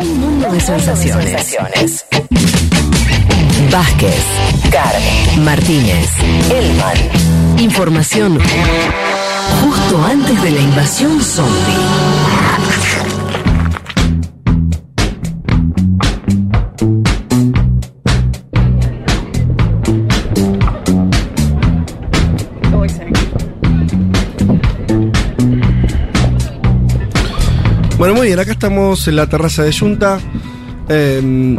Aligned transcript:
Un 0.00 0.20
mundo 0.20 0.50
de 0.50 0.60
sensaciones. 0.60 1.58
Vázquez, 3.70 4.24
Carmen, 4.70 5.44
Martínez, 5.44 6.08
Elman. 6.50 7.58
Información 7.58 8.38
justo 9.62 10.04
antes 10.04 10.42
de 10.42 10.50
la 10.50 10.60
invasión 10.60 11.20
zombie. 11.22 11.52
Bueno, 28.12 28.24
muy 28.24 28.26
bien, 28.26 28.40
acá 28.40 28.52
estamos 28.52 29.08
en 29.08 29.16
la 29.16 29.26
terraza 29.26 29.62
de 29.62 29.72
Junta. 29.72 30.20
Em, 30.90 31.58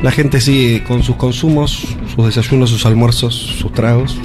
la 0.00 0.12
gente 0.12 0.40
sigue 0.40 0.84
con 0.84 1.02
sus 1.02 1.16
consumos, 1.16 1.82
sus 2.14 2.26
desayunos, 2.26 2.70
sus 2.70 2.86
almuerzos, 2.86 3.34
sus 3.34 3.72
tragos. 3.72 4.16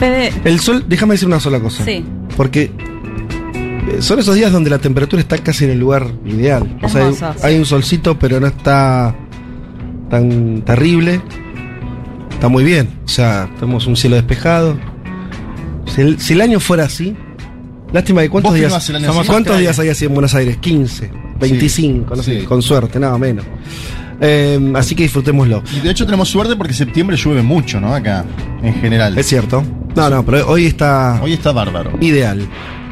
Fede, 0.00 0.32
El 0.46 0.60
sol, 0.60 0.82
déjame 0.88 1.12
decir 1.12 1.28
una 1.28 1.40
sola 1.40 1.60
cosa. 1.60 1.84
Sí. 1.84 2.02
Porque 2.38 2.72
eh, 2.72 4.00
son 4.00 4.18
esos 4.18 4.34
días 4.34 4.50
donde 4.50 4.70
la 4.70 4.78
temperatura 4.78 5.20
está 5.20 5.36
casi 5.36 5.66
en 5.66 5.72
el 5.72 5.78
lugar 5.78 6.06
ideal. 6.24 6.74
O 6.82 6.88
sea, 6.88 7.02
hay, 7.02 7.06
Hermoso, 7.08 7.32
sí. 7.34 7.46
hay 7.46 7.58
un 7.58 7.66
solcito, 7.66 8.18
pero 8.18 8.40
no 8.40 8.46
está 8.46 9.14
tan 10.08 10.62
terrible. 10.62 11.20
Está 12.30 12.48
muy 12.48 12.64
bien. 12.64 12.88
O 13.04 13.08
sea, 13.08 13.50
tenemos 13.60 13.86
un 13.86 13.94
cielo 13.94 14.16
despejado. 14.16 14.78
Si 15.84 16.00
el, 16.00 16.18
si 16.18 16.32
el 16.32 16.40
año 16.40 16.60
fuera 16.60 16.84
así, 16.84 17.14
lástima 17.94 18.20
de 18.20 18.28
cuántos 18.28 18.52
días. 18.52 18.92
¿Cuántos 19.26 19.58
días 19.58 19.78
hay 19.78 19.88
así 19.88 20.04
en 20.04 20.12
Buenos 20.12 20.34
Aires? 20.34 20.58
15, 20.58 21.10
25, 21.40 22.16
no 22.16 22.22
sé, 22.22 22.40
sí. 22.40 22.46
con 22.46 22.60
suerte, 22.60 22.98
nada 22.98 23.16
menos. 23.16 23.46
Eh, 24.20 24.72
así 24.74 24.94
que 24.94 25.04
disfrutémoslo. 25.04 25.62
Y 25.74 25.80
de 25.80 25.90
hecho 25.90 26.04
tenemos 26.04 26.28
suerte 26.28 26.56
porque 26.56 26.72
septiembre 26.72 27.16
llueve 27.16 27.42
mucho, 27.42 27.80
¿no? 27.80 27.94
Acá, 27.94 28.24
en 28.62 28.74
general. 28.74 29.16
Es 29.16 29.26
cierto. 29.26 29.64
No, 29.94 30.10
no, 30.10 30.24
pero 30.24 30.48
hoy 30.48 30.66
está 30.66 31.20
Hoy 31.22 31.32
está 31.34 31.52
bárbaro. 31.52 31.92
ideal. 32.00 32.46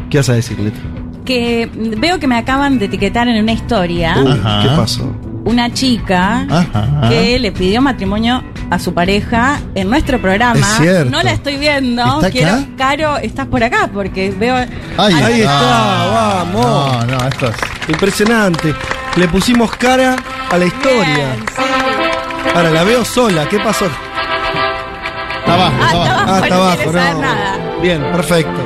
¿Qué 0.09 0.19
vas 0.19 0.29
a 0.29 0.35
decir, 0.35 0.59
Leti? 0.59 0.79
que 1.25 1.71
veo 1.98 2.19
que 2.19 2.27
me 2.27 2.35
acaban 2.37 2.81
de 2.81 2.87
etiquetar 2.87 3.29
en 3.29 3.41
una 3.41 3.53
historia 3.53 4.17
Uy. 4.19 4.33
¿Qué 4.33 4.69
pasó? 4.77 5.15
una 5.45 5.73
chica 5.73 6.47
Ajá. 6.51 7.09
que 7.09 7.39
le 7.39 7.53
pidió 7.53 7.81
matrimonio 7.81 8.43
a 8.73 8.78
su 8.78 8.95
pareja 8.95 9.61
en 9.75 9.91
nuestro 9.91 10.19
programa. 10.19 10.59
Es 10.59 10.67
cierto. 10.78 11.11
No 11.11 11.23
la 11.23 11.33
estoy 11.33 11.56
viendo. 11.59 12.03
¿Está 12.03 12.19
acá? 12.19 12.31
Quiero, 12.31 12.56
Caro, 12.79 13.17
estás 13.19 13.47
por 13.47 13.62
acá 13.62 13.91
porque 13.92 14.31
veo. 14.31 14.55
Ahí, 14.56 14.69
Ahí 15.14 15.41
está, 15.42 15.59
Ah. 15.61 16.45
vamos. 16.45 16.64
No, 16.64 17.05
no, 17.19 17.29
esto 17.29 17.48
es. 17.48 17.56
Impresionante. 17.89 18.75
Le 19.17 19.29
pusimos 19.29 19.70
cara 19.77 20.17
a 20.51 20.56
la 20.56 20.64
historia. 20.64 21.05
Bien, 21.05 21.45
sí. 21.55 22.51
Ahora 22.55 22.70
la 22.70 22.83
veo 22.84 23.05
sola. 23.05 23.47
¿Qué 23.47 23.59
pasó? 23.61 23.84
Está 23.84 25.55
abajo, 25.55 25.75
Ah, 25.81 25.84
está 25.84 25.97
abajo. 25.98 26.23
Ah, 26.23 26.27
no 26.39 26.45
está 26.45 26.55
abajo, 26.57 26.83
saber 26.92 27.14
no. 27.14 27.20
nada. 27.20 27.59
Bien, 27.83 28.03
perfecto. 28.12 28.61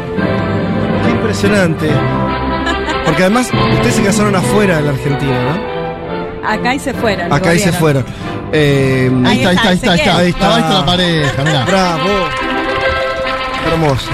Qué 1.05 1.11
impresionante. 1.11 1.91
Porque 3.05 3.23
además 3.23 3.51
ustedes 3.73 3.95
se 3.97 4.03
casaron 4.05 4.37
afuera 4.37 4.77
de 4.77 4.83
la 4.83 4.91
Argentina, 4.91 5.37
¿no? 5.43 6.49
Acá 6.49 6.75
y 6.75 6.79
se 6.79 6.95
fueron. 6.95 7.33
Acá 7.33 7.55
y 7.55 7.59
se 7.59 7.73
fueron. 7.73 8.05
Eh, 8.53 9.11
Ahí 9.25 9.39
está, 9.43 9.51
ahí 9.51 9.57
está, 9.57 9.69
ahí 9.69 9.77
está, 9.77 9.91
ahí 9.93 9.99
está. 9.99 10.17
Ahí 10.19 10.29
está. 10.29 10.55
Ahí 10.55 10.63
está 10.63 10.75
la 10.81 10.87
pareja, 10.87 11.45
mirá. 11.45 11.65
Bravo. 11.65 12.09
Hermoso. 13.73 14.11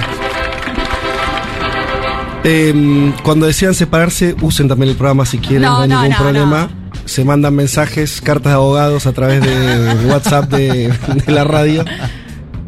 Eh, 2.45 3.13
cuando 3.23 3.47
desean 3.47 3.75
separarse, 3.75 4.35
usen 4.41 4.67
también 4.69 4.91
el 4.91 4.97
programa 4.97 5.25
si 5.27 5.39
quieren, 5.39 5.63
no, 5.63 5.77
No, 5.77 5.83
hay 5.83 5.89
ningún 5.89 6.09
no, 6.11 6.17
problema. 6.17 6.71
Se 7.05 7.25
mandan 7.25 7.55
mensajes, 7.55 8.21
cartas 8.21 8.53
de 8.53 8.55
abogados 8.55 9.07
a 9.07 9.13
través 9.13 9.43
de 9.43 10.07
WhatsApp 10.11 10.51
de, 10.51 10.93
de 11.27 11.33
la 11.33 11.45
radio. 11.45 11.85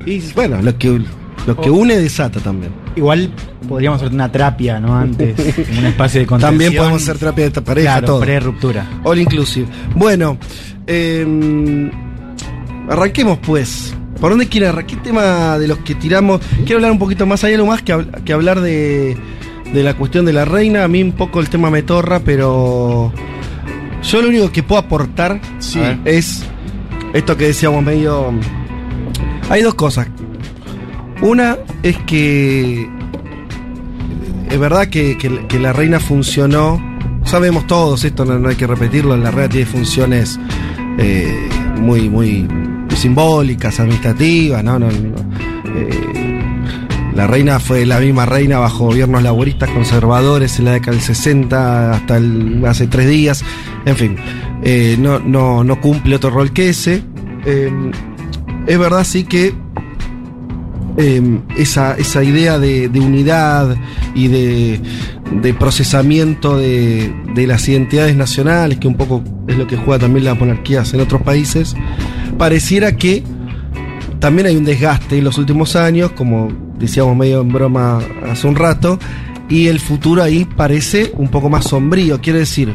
Y 0.06 0.20
bueno, 0.32 0.60
lo 0.62 0.76
que, 0.78 1.00
lo 1.46 1.56
que 1.60 1.70
une 1.70 1.96
desata 1.98 2.40
también. 2.40 2.72
Igual 2.96 3.30
podríamos 3.68 4.00
hacer 4.00 4.12
una 4.14 4.30
terapia, 4.32 4.80
¿no? 4.80 4.96
Antes, 4.96 5.38
en 5.68 5.78
un 5.78 5.86
espacio 5.86 6.20
de 6.20 6.26
contención. 6.26 6.50
También 6.58 6.76
podemos 6.76 7.02
hacer 7.02 7.18
terapia 7.18 7.50
de 7.50 7.60
pareja, 7.60 7.92
Claro, 7.92 8.06
todo. 8.06 8.20
pre-ruptura. 8.20 8.86
All 9.04 9.18
inclusive. 9.18 9.66
Bueno, 9.94 10.38
eh, 10.86 11.90
arranquemos 12.88 13.38
pues. 13.38 13.94
¿Por 14.20 14.30
dónde 14.30 14.46
quiere 14.48 14.68
arrancar? 14.68 14.86
¿Qué 14.86 15.08
tema 15.08 15.58
de 15.58 15.68
los 15.68 15.78
que 15.78 15.94
tiramos? 15.96 16.40
Quiero 16.64 16.76
hablar 16.76 16.92
un 16.92 16.98
poquito 16.98 17.26
más. 17.26 17.42
Hay 17.44 17.54
algo 17.54 17.66
más 17.66 17.82
que, 17.82 17.94
hab- 17.94 18.22
que 18.24 18.32
hablar 18.32 18.60
de, 18.60 19.16
de 19.72 19.82
la 19.82 19.94
cuestión 19.94 20.24
de 20.24 20.32
la 20.32 20.44
reina. 20.44 20.84
A 20.84 20.88
mí 20.88 21.02
un 21.02 21.12
poco 21.12 21.40
el 21.40 21.48
tema 21.50 21.68
me 21.68 21.82
torra, 21.82 22.20
pero 22.20 23.12
yo 24.02 24.22
lo 24.22 24.28
único 24.28 24.50
que 24.52 24.62
puedo 24.62 24.80
aportar 24.80 25.40
Sí. 25.58 25.80
es 26.04 26.42
esto 27.12 27.36
que 27.36 27.48
decíamos 27.48 27.82
medio... 27.84 28.32
Hay 29.50 29.62
dos 29.62 29.74
cosas. 29.74 30.06
Una 31.22 31.56
es 31.82 31.96
que 32.06 32.88
es 34.50 34.58
verdad 34.58 34.88
que, 34.88 35.16
que- 35.18 35.58
la 35.58 35.72
reina 35.72 35.98
funcionó. 36.00 36.80
Sabemos 37.24 37.66
todos, 37.66 38.04
esto 38.04 38.24
no, 38.26 38.38
no 38.38 38.50
hay 38.50 38.56
que 38.56 38.66
repetirlo, 38.66 39.16
la 39.16 39.30
reina 39.30 39.48
tiene 39.48 39.66
funciones 39.66 40.38
eh, 40.98 41.48
muy, 41.80 42.08
muy 42.10 42.46
simbólicas, 42.96 43.80
administrativas, 43.80 44.62
¿no? 44.62 44.78
no. 44.78 44.88
Eh, 44.90 46.40
la 47.14 47.26
reina 47.26 47.58
fue 47.60 47.86
la 47.86 47.98
misma 47.98 48.26
reina 48.26 48.58
bajo 48.58 48.86
gobiernos 48.86 49.22
laboristas 49.22 49.70
conservadores 49.70 50.58
en 50.58 50.66
la 50.66 50.72
década 50.72 50.92
del 50.92 51.00
60 51.00 51.92
hasta 51.94 52.20
hace 52.68 52.86
tres 52.88 53.08
días. 53.08 53.42
En 53.86 53.96
fin, 53.96 54.16
eh, 54.62 54.96
no, 54.98 55.18
no, 55.20 55.64
no 55.64 55.80
cumple 55.80 56.16
otro 56.16 56.30
rol 56.30 56.52
que 56.52 56.68
ese. 56.68 57.02
Es 58.66 58.78
verdad, 58.78 59.04
sí 59.04 59.24
que 59.24 59.54
eh, 60.96 61.40
esa, 61.56 61.96
esa 61.96 62.22
idea 62.22 62.58
de, 62.58 62.88
de 62.88 63.00
unidad 63.00 63.76
y 64.14 64.28
de, 64.28 64.80
de 65.42 65.54
procesamiento 65.54 66.56
de, 66.56 67.14
de 67.34 67.46
las 67.46 67.68
identidades 67.68 68.16
nacionales, 68.16 68.78
que 68.78 68.88
un 68.88 68.96
poco 68.96 69.22
es 69.48 69.56
lo 69.56 69.66
que 69.66 69.76
juega 69.76 70.00
también 70.00 70.24
las 70.24 70.38
monarquías 70.38 70.92
en 70.94 71.00
otros 71.00 71.22
países, 71.22 71.74
pareciera 72.38 72.96
que 72.96 73.22
también 74.20 74.46
hay 74.46 74.56
un 74.56 74.64
desgaste 74.64 75.18
en 75.18 75.24
los 75.24 75.36
últimos 75.38 75.76
años, 75.76 76.12
como 76.12 76.48
decíamos 76.78 77.16
medio 77.16 77.40
en 77.42 77.48
broma 77.48 78.00
hace 78.30 78.46
un 78.46 78.56
rato, 78.56 78.98
y 79.48 79.66
el 79.66 79.80
futuro 79.80 80.22
ahí 80.22 80.46
parece 80.46 81.12
un 81.16 81.28
poco 81.28 81.50
más 81.50 81.64
sombrío. 81.64 82.20
Quiere 82.20 82.38
decir, 82.38 82.74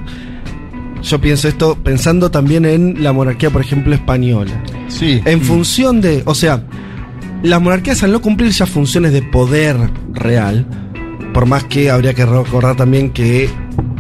yo 1.02 1.20
pienso 1.20 1.48
esto 1.48 1.76
pensando 1.84 2.30
también 2.30 2.66
en 2.66 3.04
la 3.04 3.14
monarquía, 3.14 3.50
por 3.50 3.62
ejemplo, 3.62 3.96
española. 3.96 4.52
Sí. 4.88 5.22
En 5.26 5.42
función 5.42 6.02
de, 6.02 6.22
o 6.26 6.36
sea, 6.36 6.64
las 7.44 7.62
monarquías 7.62 8.04
al 8.04 8.12
no 8.12 8.22
cumplir 8.22 8.52
ya 8.52 8.66
funciones 8.66 9.14
de 9.14 9.22
poder 9.22 9.78
real, 10.14 10.66
por 11.34 11.46
más 11.46 11.64
que 11.66 11.90
habría 11.90 12.14
que 12.14 12.26
recordar 12.26 12.76
también 12.76 13.12
que 13.12 13.50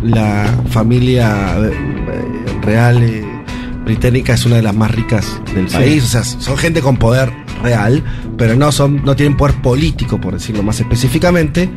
la 0.03 0.45
familia 0.69 1.55
eh, 1.59 1.71
real 2.61 3.01
eh, 3.03 3.23
británica 3.85 4.33
es 4.33 4.45
una 4.45 4.57
de 4.57 4.61
las 4.63 4.75
más 4.75 4.91
ricas 4.91 5.39
del 5.55 5.69
Sí. 5.69 5.77
país, 5.77 6.03
o 6.03 6.07
sea, 6.07 6.23
son 6.23 6.57
gente 6.57 6.81
con 6.81 6.97
poder 6.97 7.31
real, 7.63 8.03
pero 8.37 8.55
no 8.55 8.71
son 8.71 9.03
no 9.03 9.15
tienen 9.15 9.37
poder 9.37 9.55
político, 9.61 10.19
por 10.19 10.33
decirlo 10.33 10.63
más 10.63 10.79
específicamente. 10.79 11.69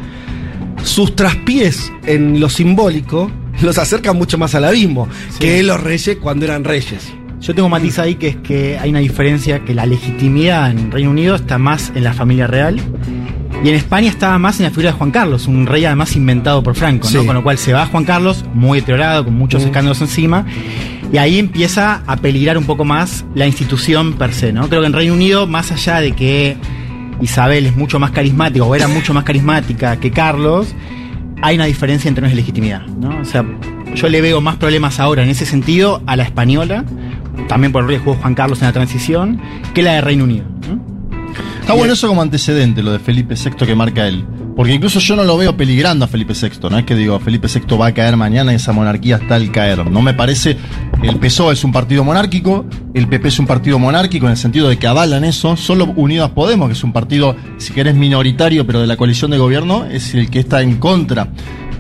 Sus 0.85 1.15
traspiés 1.15 1.93
en 2.07 2.41
lo 2.41 2.49
simbólico 2.49 3.31
los 3.63 3.79
acercan 3.79 4.17
mucho 4.17 4.37
más 4.39 4.55
al 4.57 4.65
abismo 4.65 5.07
que 5.39 5.63
los 5.63 5.81
reyes 5.81 6.17
cuando 6.21 6.45
eran 6.45 6.65
reyes. 6.65 7.13
Yo 7.43 7.57
tengo 7.57 7.69
matiz 7.69 7.99
ahí 7.99 8.15
que 8.15 8.29
es 8.29 8.37
que 8.37 8.79
hay 8.79 8.91
una 8.91 9.01
diferencia 9.01 9.65
que 9.65 9.75
la 9.75 9.85
legitimidad 9.85 10.71
en 10.71 10.93
Reino 10.93 11.11
Unido 11.11 11.35
está 11.35 11.59
más 11.59 11.91
en 11.93 12.05
la 12.05 12.13
familia 12.13 12.47
real 12.47 12.81
y 13.65 13.69
en 13.69 13.75
España 13.75 14.09
estaba 14.09 14.39
más 14.39 14.61
en 14.61 14.65
la 14.65 14.71
figura 14.71 14.93
de 14.93 14.97
Juan 14.97 15.11
Carlos, 15.11 15.49
un 15.49 15.67
rey 15.67 15.85
además 15.85 16.15
inventado 16.15 16.63
por 16.63 16.77
Franco, 16.77 17.11
¿no? 17.13 17.21
Sí. 17.21 17.27
Con 17.27 17.35
lo 17.35 17.43
cual 17.43 17.59
se 17.59 17.73
va 17.73 17.87
Juan 17.87 18.05
Carlos, 18.05 18.45
muy 18.55 18.79
deteriorado, 18.79 19.25
con 19.25 19.35
muchos 19.35 19.65
escándalos 19.65 20.01
encima, 20.01 20.47
y 21.13 21.19
ahí 21.19 21.41
empieza 21.41 22.03
a 22.07 22.17
peligrar 22.17 22.59
un 22.59 22.65
poco 22.65 22.85
más 22.85 23.25
la 23.35 23.49
institución 23.49 24.13
per 24.13 24.33
se, 24.33 24.53
¿no? 24.53 24.69
Creo 24.69 24.81
que 24.81 24.87
en 24.87 24.93
Reino 24.93 25.13
Unido, 25.13 25.49
más 25.49 25.73
allá 25.73 26.01
de 26.01 26.13
que 26.13 26.57
Isabel 27.21 27.67
es 27.67 27.77
mucho 27.77 27.99
más 27.99 28.13
carismática 28.13 28.65
o 28.65 28.75
era 28.75 28.87
mucho 28.87 29.15
más 29.15 29.25
carismática 29.25 29.99
que 29.99 30.13
Carlos, 30.13 30.75
hay 31.43 31.57
una 31.57 31.65
diferencia 31.67 32.09
en 32.09 32.15
términos 32.15 32.37
de 32.37 32.41
legitimidad, 32.41 32.87
¿no? 32.87 33.21
O 33.21 33.25
sea, 33.25 33.45
yo 33.95 34.09
le 34.09 34.21
veo 34.21 34.41
más 34.41 34.57
problemas 34.57 35.01
ahora 35.01 35.23
en 35.23 35.29
ese 35.29 35.45
sentido 35.45 36.03
a 36.07 36.17
la 36.17 36.23
española, 36.23 36.85
también 37.49 37.73
por 37.73 37.91
el 37.91 37.99
jugó 37.99 38.17
Juan 38.17 38.35
Carlos 38.35 38.61
en 38.61 38.69
la 38.69 38.73
transición, 38.73 39.41
que 39.75 39.83
la 39.83 39.93
de 39.95 40.01
Reino 40.01 40.25
Unido. 40.25 40.45
Está 41.61 41.75
bueno 41.75 41.93
eso 41.93 42.09
como 42.09 42.23
antecedente, 42.23 42.83
lo 42.83 42.93
de 42.93 42.99
Felipe 42.99 43.35
VI 43.35 43.65
que 43.65 43.75
marca 43.75 44.09
él. 44.09 44.25
Porque 44.57 44.75
incluso 44.75 44.99
yo 44.99 45.17
no 45.17 45.25
lo 45.25 45.37
veo 45.39 45.57
peligrando 45.57 46.05
a 46.05 46.09
Felipe 46.09 46.35
VI, 46.35 46.69
no 46.69 46.79
es 46.79 46.85
que 46.85 46.95
digo, 46.95 47.19
Felipe 47.21 47.49
VI 47.49 47.77
va 47.77 47.87
a 47.87 47.95
caer 47.95 48.17
mañana 48.17 48.53
y 48.53 48.57
esa 48.57 48.73
monarquía 48.73 49.17
está 49.17 49.37
al 49.37 49.51
caer. 49.51 49.91
No 49.91 50.03
me 50.03 50.13
parece, 50.13 50.59
el 51.03 51.17
PSOE 51.17 51.55
es 51.55 51.65
un 51.65 51.73
partido 51.73 52.05
monárquico, 52.05 52.67
el 52.93 53.09
PP 53.09 53.29
es 53.29 53.39
un 53.39 53.47
partido 53.47 53.79
monárquico 53.79 54.27
en 54.27 54.33
el 54.33 54.37
sentido 54.37 54.69
de 54.69 54.79
que 54.79 54.87
avalan 54.87 55.25
eso, 55.25 55.57
solo 55.57 55.87
Unidas 55.97 56.31
Podemos, 56.31 56.69
que 56.69 56.75
es 56.75 56.85
un 56.85 56.93
partido, 56.93 57.35
si 57.57 57.73
querés, 57.73 57.95
minoritario, 57.95 58.67
pero 58.67 58.81
de 58.81 58.87
la 58.87 58.97
coalición 58.97 59.31
de 59.31 59.39
gobierno, 59.39 59.87
es 59.87 60.13
el 60.15 60.29
que 60.29 60.41
está 60.41 60.61
en 60.61 60.77
contra 60.77 61.29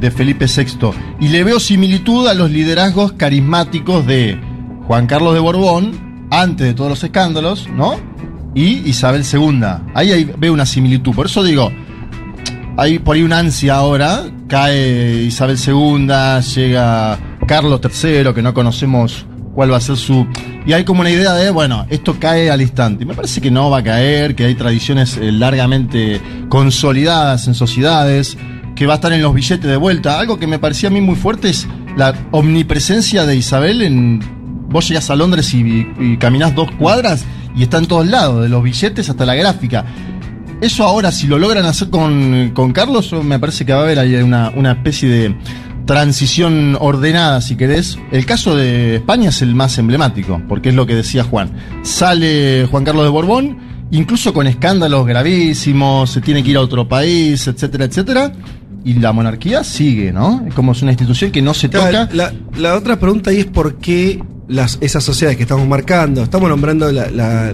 de 0.00 0.10
Felipe 0.10 0.46
VI. 0.46 0.92
Y 1.20 1.28
le 1.28 1.44
veo 1.44 1.60
similitud 1.60 2.26
a 2.26 2.34
los 2.34 2.50
liderazgos 2.50 3.12
carismáticos 3.12 4.06
de 4.06 4.38
Juan 4.86 5.06
Carlos 5.06 5.34
de 5.34 5.40
Borbón, 5.40 6.28
antes 6.30 6.66
de 6.66 6.74
todos 6.74 6.90
los 6.90 7.04
escándalos, 7.04 7.68
¿no? 7.68 7.96
Y 8.54 8.88
Isabel 8.88 9.24
II. 9.30 9.62
Ahí, 9.94 10.12
ahí 10.12 10.30
veo 10.38 10.52
una 10.52 10.66
similitud. 10.66 11.14
Por 11.14 11.26
eso 11.26 11.42
digo, 11.42 11.70
hay 12.76 12.98
por 12.98 13.16
ahí 13.16 13.22
una 13.22 13.38
ansia 13.38 13.76
ahora. 13.76 14.24
Cae 14.48 15.22
Isabel 15.22 15.56
II, 15.58 16.08
llega 16.54 17.18
Carlos 17.46 17.80
III, 17.82 18.34
que 18.34 18.42
no 18.42 18.52
conocemos 18.52 19.26
cuál 19.54 19.72
va 19.72 19.76
a 19.76 19.80
ser 19.80 19.96
su. 19.96 20.26
Y 20.66 20.72
hay 20.72 20.84
como 20.84 21.00
una 21.00 21.10
idea 21.10 21.32
de, 21.34 21.50
bueno, 21.50 21.86
esto 21.90 22.16
cae 22.18 22.50
al 22.50 22.60
instante. 22.60 23.04
Me 23.04 23.14
parece 23.14 23.40
que 23.40 23.50
no 23.50 23.70
va 23.70 23.78
a 23.78 23.82
caer, 23.82 24.34
que 24.34 24.44
hay 24.44 24.54
tradiciones 24.54 25.16
eh, 25.16 25.32
largamente 25.32 26.20
consolidadas 26.48 27.46
en 27.48 27.54
sociedades, 27.54 28.36
que 28.74 28.86
va 28.86 28.94
a 28.94 28.96
estar 28.96 29.12
en 29.12 29.22
los 29.22 29.34
billetes 29.34 29.68
de 29.68 29.76
vuelta. 29.76 30.18
Algo 30.18 30.38
que 30.38 30.46
me 30.46 30.58
parecía 30.58 30.88
a 30.88 30.92
mí 30.92 31.00
muy 31.00 31.16
fuerte 31.16 31.50
es 31.50 31.66
la 31.96 32.14
omnipresencia 32.30 33.26
de 33.26 33.36
Isabel 33.36 33.82
en. 33.82 34.41
Vos 34.72 34.88
llegás 34.88 35.10
a 35.10 35.16
Londres 35.16 35.52
y, 35.54 35.86
y 36.00 36.16
caminás 36.16 36.54
dos 36.54 36.70
cuadras 36.72 37.24
y 37.54 37.62
está 37.62 37.78
en 37.78 37.86
todos 37.86 38.06
lados, 38.06 38.42
de 38.42 38.48
los 38.48 38.62
billetes 38.62 39.08
hasta 39.10 39.26
la 39.26 39.34
gráfica. 39.34 39.84
Eso 40.60 40.84
ahora, 40.84 41.10
si 41.10 41.26
lo 41.26 41.38
logran 41.38 41.66
hacer 41.66 41.90
con, 41.90 42.52
con 42.54 42.72
Carlos, 42.72 43.12
me 43.24 43.38
parece 43.38 43.66
que 43.66 43.72
va 43.72 43.80
a 43.80 43.82
haber 43.82 43.98
ahí 43.98 44.14
una, 44.14 44.50
una 44.50 44.72
especie 44.72 45.08
de 45.08 45.36
transición 45.86 46.76
ordenada, 46.78 47.40
si 47.40 47.56
querés. 47.56 47.98
El 48.12 48.24
caso 48.24 48.54
de 48.54 48.96
España 48.96 49.30
es 49.30 49.42
el 49.42 49.54
más 49.56 49.76
emblemático, 49.78 50.40
porque 50.48 50.68
es 50.68 50.74
lo 50.76 50.86
que 50.86 50.94
decía 50.94 51.24
Juan. 51.24 51.50
Sale 51.82 52.68
Juan 52.70 52.84
Carlos 52.84 53.04
de 53.04 53.10
Borbón, 53.10 53.58
incluso 53.90 54.32
con 54.32 54.46
escándalos 54.46 55.04
gravísimos, 55.04 56.10
se 56.10 56.20
tiene 56.20 56.44
que 56.44 56.50
ir 56.50 56.56
a 56.56 56.60
otro 56.60 56.86
país, 56.86 57.46
etcétera, 57.48 57.86
etcétera. 57.86 58.32
Y 58.84 58.94
la 58.94 59.12
monarquía 59.12 59.64
sigue, 59.64 60.12
¿no? 60.12 60.46
Como 60.54 60.72
es 60.72 60.82
una 60.82 60.92
institución 60.92 61.32
que 61.32 61.42
no 61.42 61.54
se 61.54 61.68
toca. 61.68 62.08
La, 62.12 62.32
la 62.56 62.76
otra 62.76 63.00
pregunta 63.00 63.30
ahí 63.30 63.38
es 63.38 63.46
por 63.46 63.78
qué 63.78 64.22
las, 64.52 64.78
esas 64.80 65.02
sociedades 65.02 65.36
que 65.36 65.42
estamos 65.42 65.66
marcando, 65.66 66.22
estamos 66.22 66.48
nombrando 66.48 66.90
la, 66.92 67.10
la, 67.10 67.52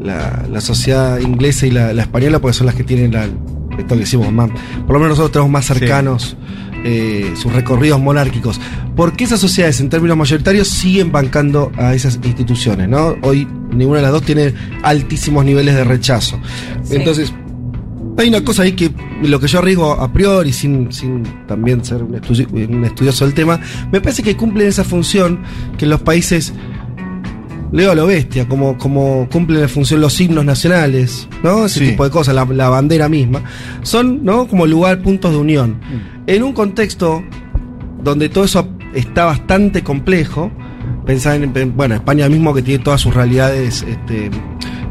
la, 0.00 0.46
la 0.50 0.60
sociedad 0.60 1.18
inglesa 1.18 1.66
y 1.66 1.70
la, 1.70 1.92
la 1.92 2.02
española 2.02 2.38
porque 2.40 2.54
son 2.54 2.66
las 2.66 2.74
que 2.74 2.84
tienen 2.84 3.12
la, 3.12 3.24
esto 3.24 3.94
que 3.94 4.00
decimos 4.00 4.32
más, 4.32 4.50
por 4.86 4.94
lo 4.94 5.00
menos 5.00 5.10
nosotros 5.10 5.32
tenemos 5.32 5.50
más 5.50 5.66
cercanos 5.66 6.36
eh, 6.84 7.32
sus 7.36 7.52
recorridos 7.52 8.00
monárquicos. 8.00 8.60
¿Por 8.94 9.16
qué 9.16 9.24
esas 9.24 9.40
sociedades 9.40 9.80
en 9.80 9.88
términos 9.88 10.16
mayoritarios 10.16 10.68
siguen 10.68 11.10
bancando 11.10 11.72
a 11.76 11.94
esas 11.94 12.20
instituciones? 12.22 12.88
¿no? 12.88 13.16
Hoy 13.22 13.48
ninguna 13.72 13.98
de 13.98 14.02
las 14.02 14.12
dos 14.12 14.22
tiene 14.22 14.54
altísimos 14.82 15.44
niveles 15.44 15.74
de 15.74 15.84
rechazo. 15.84 16.38
Sí. 16.84 16.96
Entonces, 16.96 17.32
hay 18.16 18.28
una 18.28 18.44
cosa 18.44 18.62
ahí 18.62 18.72
que 18.72 18.90
lo 19.22 19.40
que 19.40 19.46
yo 19.48 19.58
arriesgo 19.58 19.92
a 19.92 20.12
priori, 20.12 20.52
sin, 20.52 20.92
sin 20.92 21.22
también 21.46 21.84
ser 21.84 22.02
un, 22.02 22.14
estudi- 22.14 22.46
un 22.68 22.84
estudioso 22.84 23.24
del 23.24 23.34
tema, 23.34 23.58
me 23.90 24.00
parece 24.00 24.22
que 24.22 24.36
cumplen 24.36 24.68
esa 24.68 24.84
función 24.84 25.40
que 25.78 25.84
en 25.86 25.90
los 25.90 26.00
países, 26.02 26.52
leo 27.72 27.90
a 27.90 27.94
lo 27.94 28.06
bestia, 28.06 28.46
como, 28.48 28.78
como 28.78 29.28
cumplen 29.32 29.60
la 29.60 29.68
función 29.68 30.00
los 30.00 30.20
himnos 30.20 30.44
nacionales, 30.44 31.28
¿no? 31.42 31.66
Ese 31.66 31.80
Sí. 31.80 31.86
tipo 31.90 32.04
de 32.04 32.10
cosas, 32.10 32.34
la, 32.34 32.44
la 32.44 32.68
bandera 32.68 33.08
misma, 33.08 33.42
son, 33.82 34.24
¿no? 34.24 34.46
Como 34.46 34.66
lugar, 34.66 35.02
puntos 35.02 35.32
de 35.32 35.38
unión. 35.38 35.80
En 36.26 36.42
un 36.44 36.52
contexto 36.52 37.22
donde 38.02 38.28
todo 38.28 38.44
eso 38.44 38.68
está 38.94 39.24
bastante 39.24 39.82
complejo, 39.82 40.52
pensar 41.04 41.42
en, 41.42 41.50
en- 41.56 41.76
bueno, 41.76 41.96
España 41.96 42.28
mismo 42.28 42.54
que 42.54 42.62
tiene 42.62 42.82
todas 42.84 43.00
sus 43.00 43.12
realidades 43.12 43.82
este, 43.88 44.30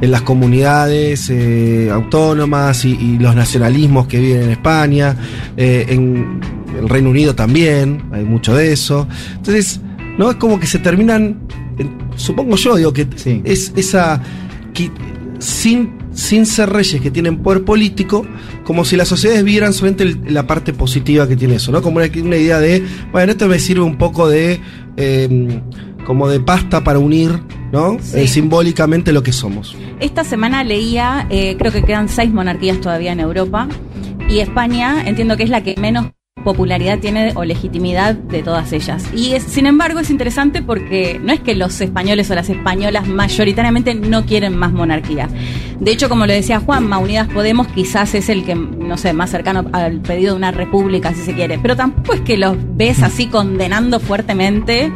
en 0.04 0.12
las 0.12 0.22
comunidades 0.24 1.30
eh, 1.30 1.90
autónomas 1.92 2.84
y, 2.86 2.92
y 2.92 3.18
los 3.20 3.36
nacionalismos 3.36 4.08
que 4.08 4.20
viven 4.20 4.44
en 4.44 4.50
España, 4.52 5.16
eh, 5.56 5.86
en 5.90 6.40
el 6.78 6.90
Reino 6.90 7.10
Unido 7.10 7.34
también, 7.36 8.04
hay 8.12 8.24
mucho 8.26 8.54
de 8.56 8.74
eso. 8.74 9.08
Entonces, 9.36 9.80
no 10.18 10.30
es 10.30 10.36
como 10.36 10.60
que 10.60 10.68
se 10.68 10.80
terminan, 10.80 11.40
supongo 12.18 12.56
yo, 12.58 12.76
digo 12.76 12.92
que 12.92 13.08
Sí. 13.16 13.42
es 13.46 13.72
esa 13.76 14.22
sin 15.40 16.02
sin 16.14 16.46
ser 16.46 16.70
reyes 16.70 17.02
que 17.02 17.10
tienen 17.10 17.38
poder 17.38 17.64
político, 17.64 18.24
como 18.64 18.86
si 18.86 18.96
las 18.96 19.08
sociedades 19.08 19.44
vieran 19.44 19.74
solamente 19.74 20.04
el- 20.04 20.20
la 20.32 20.46
parte 20.46 20.72
positiva 20.72 21.28
que 21.28 21.36
tiene 21.36 21.56
eso, 21.56 21.72
¿no? 21.72 21.82
Como 21.82 21.98
una, 21.98 22.06
una 22.24 22.38
idea 22.38 22.60
de, 22.60 22.84
bueno, 23.12 23.32
esto 23.32 23.48
me 23.48 23.58
sirve 23.58 23.82
un 23.82 23.98
poco 23.98 24.30
de, 24.30 24.60
eh, 24.96 25.60
como 26.06 26.28
de 26.28 26.40
pasta 26.40 26.84
para 26.84 27.00
unir, 27.00 27.40
¿no? 27.72 27.98
Sí. 28.02 28.22
Eh, 28.22 28.28
simbólicamente 28.28 29.12
lo 29.12 29.24
que 29.24 29.32
somos. 29.32 29.76
Esta 30.00 30.24
semana 30.24 30.64
leía, 30.64 31.28
eh, 31.30 31.56
creo 31.58 31.72
que 31.72 31.84
quedan 31.84 32.10
seis 32.10 32.32
monarquías 32.34 32.80
todavía 32.82 33.12
en 33.12 33.20
Europa 33.20 33.68
y 34.30 34.40
España 34.40 35.04
entiendo 35.06 35.38
que 35.38 35.44
es 35.44 35.50
la 35.50 35.62
que 35.62 35.76
menos 35.80 36.08
popularidad 36.44 37.00
tiene 37.00 37.32
o 37.36 37.46
legitimidad 37.46 38.16
de 38.16 38.44
todas 38.44 38.74
ellas. 38.74 39.06
Y 39.16 39.32
es- 39.34 39.44
sin 39.44 39.66
embargo 39.66 40.00
es 40.02 40.10
interesante 40.10 40.62
porque 40.62 41.18
no 41.24 41.32
es 41.32 41.40
que 41.40 41.56
los 41.56 41.80
españoles 41.80 42.30
o 42.32 42.36
las 42.36 42.50
españolas 42.50 43.08
mayoritariamente 43.08 43.96
no 43.96 44.26
quieren 44.26 44.58
más 44.58 44.74
monarquía. 44.74 45.30
De 45.80 45.92
hecho, 45.92 46.10
como 46.10 46.26
lo 46.26 46.34
decía 46.34 46.60
Juanma, 46.60 46.98
Unidas 46.98 47.30
Podemos 47.34 47.68
quizás 47.68 48.14
es 48.14 48.28
el 48.28 48.44
que, 48.44 48.56
no 48.56 48.98
sé, 48.98 49.14
más 49.14 49.30
cercano 49.30 49.66
al 49.72 50.02
pedido 50.02 50.34
de 50.34 50.38
una 50.38 50.52
república, 50.52 51.14
si 51.14 51.22
se 51.22 51.34
quiere. 51.34 51.60
Pero 51.60 51.78
tampoco 51.78 52.14
es 52.14 52.22
que 52.22 52.36
los 52.38 52.58
ves 52.76 53.02
así 53.04 53.28
condenando 53.28 54.02
fuertemente 54.02 54.92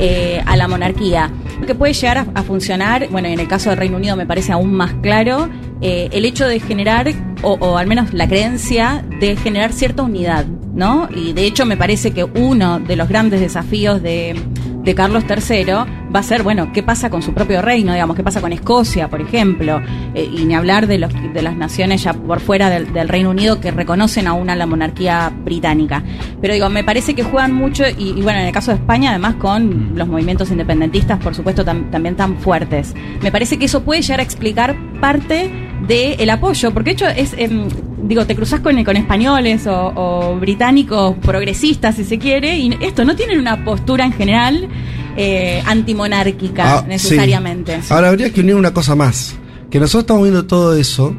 eh, 0.00 0.42
a 0.46 0.56
la 0.56 0.66
monarquía. 0.66 1.30
Que 1.66 1.74
puede 1.74 1.92
llegar 1.92 2.26
a, 2.34 2.42
funcionar, 2.42 3.08
bueno, 3.10 3.28
en 3.28 3.38
el 3.38 3.46
caso 3.46 3.70
del 3.70 3.78
Reino 3.78 3.98
Unido 3.98 4.16
me 4.16 4.26
parece 4.26 4.50
aún 4.50 4.72
más 4.72 4.94
claro, 5.02 5.50
eh, 5.82 6.08
el 6.12 6.24
hecho 6.24 6.46
de 6.46 6.58
generar, 6.58 7.12
o, 7.42 7.52
o 7.60 7.76
al 7.76 7.86
menos 7.86 8.14
la 8.14 8.26
creencia 8.26 9.04
de 9.20 9.36
generar 9.36 9.72
cierta 9.72 10.02
unidad, 10.02 10.46
¿no? 10.46 11.08
Y 11.14 11.34
de 11.34 11.44
hecho 11.44 11.66
me 11.66 11.76
parece 11.76 12.12
que 12.12 12.24
uno 12.24 12.80
de 12.80 12.96
los 12.96 13.08
grandes 13.08 13.40
desafíos 13.40 14.02
de, 14.02 14.40
de 14.82 14.94
Carlos 14.94 15.24
III 15.28 15.99
va 16.14 16.20
a 16.20 16.22
ser, 16.22 16.42
bueno, 16.42 16.72
¿qué 16.72 16.82
pasa 16.82 17.08
con 17.10 17.22
su 17.22 17.32
propio 17.32 17.62
reino? 17.62 17.92
Digamos, 17.92 18.16
¿qué 18.16 18.22
pasa 18.24 18.40
con 18.40 18.52
Escocia, 18.52 19.08
por 19.08 19.20
ejemplo? 19.20 19.80
Eh, 20.14 20.28
y 20.36 20.44
ni 20.44 20.54
hablar 20.54 20.86
de, 20.86 20.98
los, 20.98 21.12
de 21.12 21.42
las 21.42 21.56
naciones 21.56 22.02
ya 22.02 22.12
por 22.12 22.40
fuera 22.40 22.68
del, 22.68 22.92
del 22.92 23.08
Reino 23.08 23.30
Unido 23.30 23.60
que 23.60 23.70
reconocen 23.70 24.26
aún 24.26 24.50
a 24.50 24.56
la 24.56 24.66
monarquía 24.66 25.30
británica. 25.44 26.02
Pero 26.40 26.54
digo, 26.54 26.68
me 26.68 26.82
parece 26.84 27.14
que 27.14 27.22
juegan 27.22 27.52
mucho, 27.54 27.84
y, 27.96 28.10
y 28.10 28.22
bueno, 28.22 28.40
en 28.40 28.46
el 28.46 28.52
caso 28.52 28.70
de 28.72 28.78
España, 28.78 29.10
además 29.10 29.36
con 29.36 29.92
los 29.94 30.08
movimientos 30.08 30.50
independentistas, 30.50 31.18
por 31.20 31.34
supuesto, 31.34 31.64
tam- 31.64 31.90
también 31.90 32.16
tan 32.16 32.36
fuertes. 32.38 32.94
Me 33.22 33.30
parece 33.30 33.58
que 33.58 33.66
eso 33.66 33.82
puede 33.82 34.02
llegar 34.02 34.20
a 34.20 34.22
explicar 34.24 34.76
parte 35.00 35.50
del 35.86 36.28
apoyo, 36.30 36.72
porque 36.72 36.90
de 36.90 36.94
hecho 36.94 37.06
es, 37.08 37.34
em, 37.38 37.68
digo, 38.02 38.26
te 38.26 38.34
cruzas 38.36 38.60
con, 38.60 38.82
con 38.84 38.96
españoles 38.96 39.66
o, 39.66 39.92
o 39.94 40.36
británicos 40.38 41.16
progresistas, 41.22 41.94
si 41.96 42.04
se 42.04 42.18
quiere, 42.18 42.58
y 42.58 42.76
esto 42.80 43.04
no 43.04 43.16
tienen 43.16 43.38
una 43.38 43.64
postura 43.64 44.04
en 44.04 44.12
general 44.12 44.68
eh, 45.16 45.62
antimonárquica 45.66 46.78
Ah, 46.78 46.84
necesariamente. 46.86 47.80
sí. 47.82 47.92
Ahora 47.92 48.08
habría 48.08 48.32
que 48.32 48.40
unir 48.40 48.54
una 48.54 48.72
cosa 48.72 48.94
más, 48.94 49.34
que 49.70 49.78
nosotros 49.80 50.02
estamos 50.02 50.22
viendo 50.22 50.46
todo 50.46 50.76
eso 50.76 51.14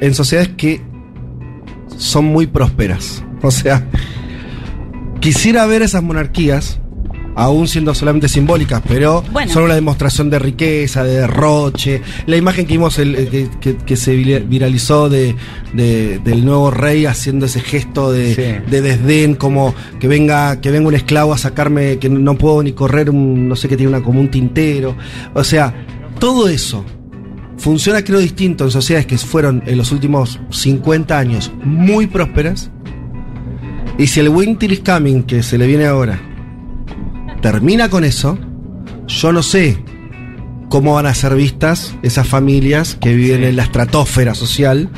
en 0.00 0.14
sociedades 0.14 0.50
que 0.56 0.80
son 1.96 2.26
muy 2.26 2.46
prósperas. 2.46 3.22
O 3.42 3.50
sea, 3.50 3.86
quisiera 5.20 5.66
ver 5.66 5.82
esas 5.82 6.02
monarquías, 6.02 6.80
aún 7.36 7.68
siendo 7.68 7.94
solamente 7.94 8.28
simbólicas, 8.28 8.82
pero 8.88 9.22
Bueno. 9.30 9.52
son 9.52 9.64
una 9.64 9.74
demostración 9.74 10.30
de 10.30 10.38
riqueza, 10.38 11.04
de 11.04 11.20
derroche. 11.20 12.00
La 12.26 12.36
imagen 12.36 12.66
que 12.66 12.72
vimos, 12.72 12.98
el, 12.98 13.14
el 13.14 13.28
que, 13.28 13.48
que- 13.60 13.76
que 13.76 13.94
se 13.96 14.16
vira- 14.16 14.38
viralizó 14.40 15.08
de, 15.08 15.36
de- 15.74 16.18
del 16.18 16.44
nuevo 16.44 16.70
rey 16.70 17.06
haciendo 17.06 17.46
ese 17.46 17.60
gesto 17.60 18.10
de, 18.10 18.34
Sí. 18.34 18.70
de 18.70 18.80
desdén, 18.82 19.34
como 19.34 19.74
que 20.00 20.08
venga, 20.08 20.60
que 20.60 20.70
venga 20.70 20.88
un 20.88 20.94
esclavo 20.94 21.32
a 21.34 21.38
sacarme, 21.38 21.98
que 21.98 22.08
no 22.08 22.36
puedo 22.38 22.62
ni 22.62 22.72
correr, 22.72 23.10
un, 23.10 23.48
no 23.48 23.54
sé 23.54 23.68
qué 23.68 23.76
tiene 23.76 23.90
una, 23.90 24.02
como 24.02 24.18
un 24.20 24.30
tintero. 24.30 24.96
O 25.34 25.44
sea, 25.44 25.74
todo 26.18 26.48
eso 26.48 26.84
funciona 27.58 28.02
creo 28.02 28.18
distinto 28.18 28.64
en 28.64 28.70
sociedades 28.70 29.06
que 29.06 29.18
fueron 29.18 29.62
en 29.66 29.76
los 29.78 29.92
últimos 29.92 30.40
50 30.50 31.18
años 31.18 31.52
muy 31.64 32.06
prósperas. 32.06 32.70
Y 33.98 34.06
si 34.08 34.20
el 34.20 34.28
Winter 34.28 34.70
is 34.72 34.80
Coming, 34.80 35.22
que 35.22 35.42
se 35.42 35.56
le 35.58 35.66
viene 35.66 35.86
ahora, 35.86 36.20
termina 37.40 37.88
con 37.88 38.04
eso, 38.04 38.38
yo 39.06 39.32
no 39.32 39.42
sé 39.42 39.78
cómo 40.68 40.94
van 40.94 41.06
a 41.06 41.14
ser 41.14 41.34
vistas 41.34 41.94
esas 42.02 42.26
familias 42.26 42.96
que 43.00 43.14
viven 43.14 43.44
en 43.44 43.56
la 43.56 43.62
estratosfera 43.62 44.34
social 44.34 44.90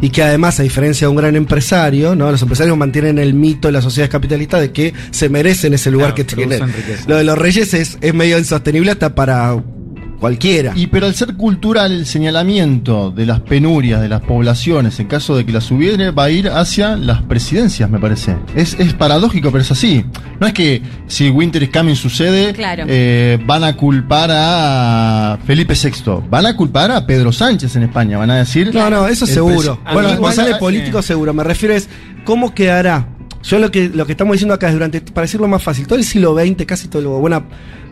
y 0.00 0.10
que 0.10 0.22
además, 0.22 0.60
a 0.60 0.62
diferencia 0.62 1.06
de 1.06 1.10
un 1.10 1.16
gran 1.16 1.34
empresario, 1.34 2.14
¿no? 2.14 2.30
los 2.30 2.40
empresarios 2.42 2.76
mantienen 2.76 3.18
el 3.18 3.34
mito 3.34 3.68
de 3.68 3.72
las 3.72 3.84
sociedades 3.84 4.10
capitalistas 4.10 4.60
de 4.60 4.72
que 4.72 4.94
se 5.10 5.28
merecen 5.28 5.74
ese 5.74 5.90
lugar 5.90 6.14
Claro, 6.14 6.28
que 6.28 6.36
tienen. 6.36 6.72
Lo 7.06 7.16
de 7.16 7.24
los 7.24 7.36
reyes 7.36 7.74
es, 7.74 7.98
es 8.00 8.14
medio 8.14 8.38
insostenible 8.38 8.92
hasta 8.92 9.14
para 9.14 9.60
cualquiera. 10.18 10.72
Y 10.74 10.86
pero 10.88 11.06
al 11.06 11.14
ser 11.14 11.34
cultural 11.34 11.92
el 11.92 12.06
señalamiento 12.06 13.10
de 13.10 13.26
las 13.26 13.40
penurias 13.40 14.00
de 14.00 14.08
las 14.08 14.20
poblaciones, 14.22 14.98
en 15.00 15.06
caso 15.06 15.36
de 15.36 15.44
que 15.44 15.52
las 15.52 15.70
hubiere, 15.70 16.10
va 16.10 16.24
a 16.24 16.30
ir 16.30 16.48
hacia 16.48 16.96
las 16.96 17.22
presidencias, 17.22 17.88
me 17.90 17.98
parece. 17.98 18.36
Es, 18.54 18.74
es 18.78 18.94
paradójico, 18.94 19.50
pero 19.50 19.62
es 19.62 19.70
así. 19.70 20.04
No 20.40 20.46
es 20.46 20.52
que 20.52 20.82
si 21.06 21.30
Winter 21.30 21.62
is 21.62 21.70
Coming 21.70 21.94
sucede, 21.94 22.52
Claro. 22.52 22.84
eh, 22.88 23.38
van 23.46 23.64
a 23.64 23.76
culpar 23.76 24.30
a 24.32 25.38
Felipe 25.46 25.74
VI. 25.74 26.22
Van 26.30 26.46
a 26.46 26.56
culpar 26.56 26.90
a 26.90 27.06
Pedro 27.06 27.32
Sánchez 27.32 27.74
en 27.76 27.84
España. 27.84 28.18
Van 28.18 28.30
a 28.30 28.36
decir. 28.36 28.74
No, 28.74 28.90
no, 28.90 29.06
eso 29.08 29.26
seguro. 29.26 29.80
Bueno, 29.92 30.10
sí. 30.32 30.42
político 30.58 31.02
seguro. 31.02 31.32
Me 31.32 31.44
refiero 31.44 31.74
es 31.74 31.88
cómo 32.24 32.54
quedará 32.54 33.08
Yo 33.42 33.58
lo 33.58 33.70
que, 33.70 33.88
lo 33.88 34.04
que 34.06 34.12
estamos 34.12 34.32
diciendo 34.32 34.54
acá 34.54 34.68
es 34.68 34.74
durante, 34.74 35.00
para 35.00 35.22
decirlo 35.22 35.48
más 35.48 35.62
fácil, 35.62 35.86
todo 35.86 35.98
el 35.98 36.04
siglo 36.04 36.34
XX, 36.36 36.64
casi 36.66 36.88
todo 36.88 37.02
lo 37.02 37.10
buena, 37.20 37.44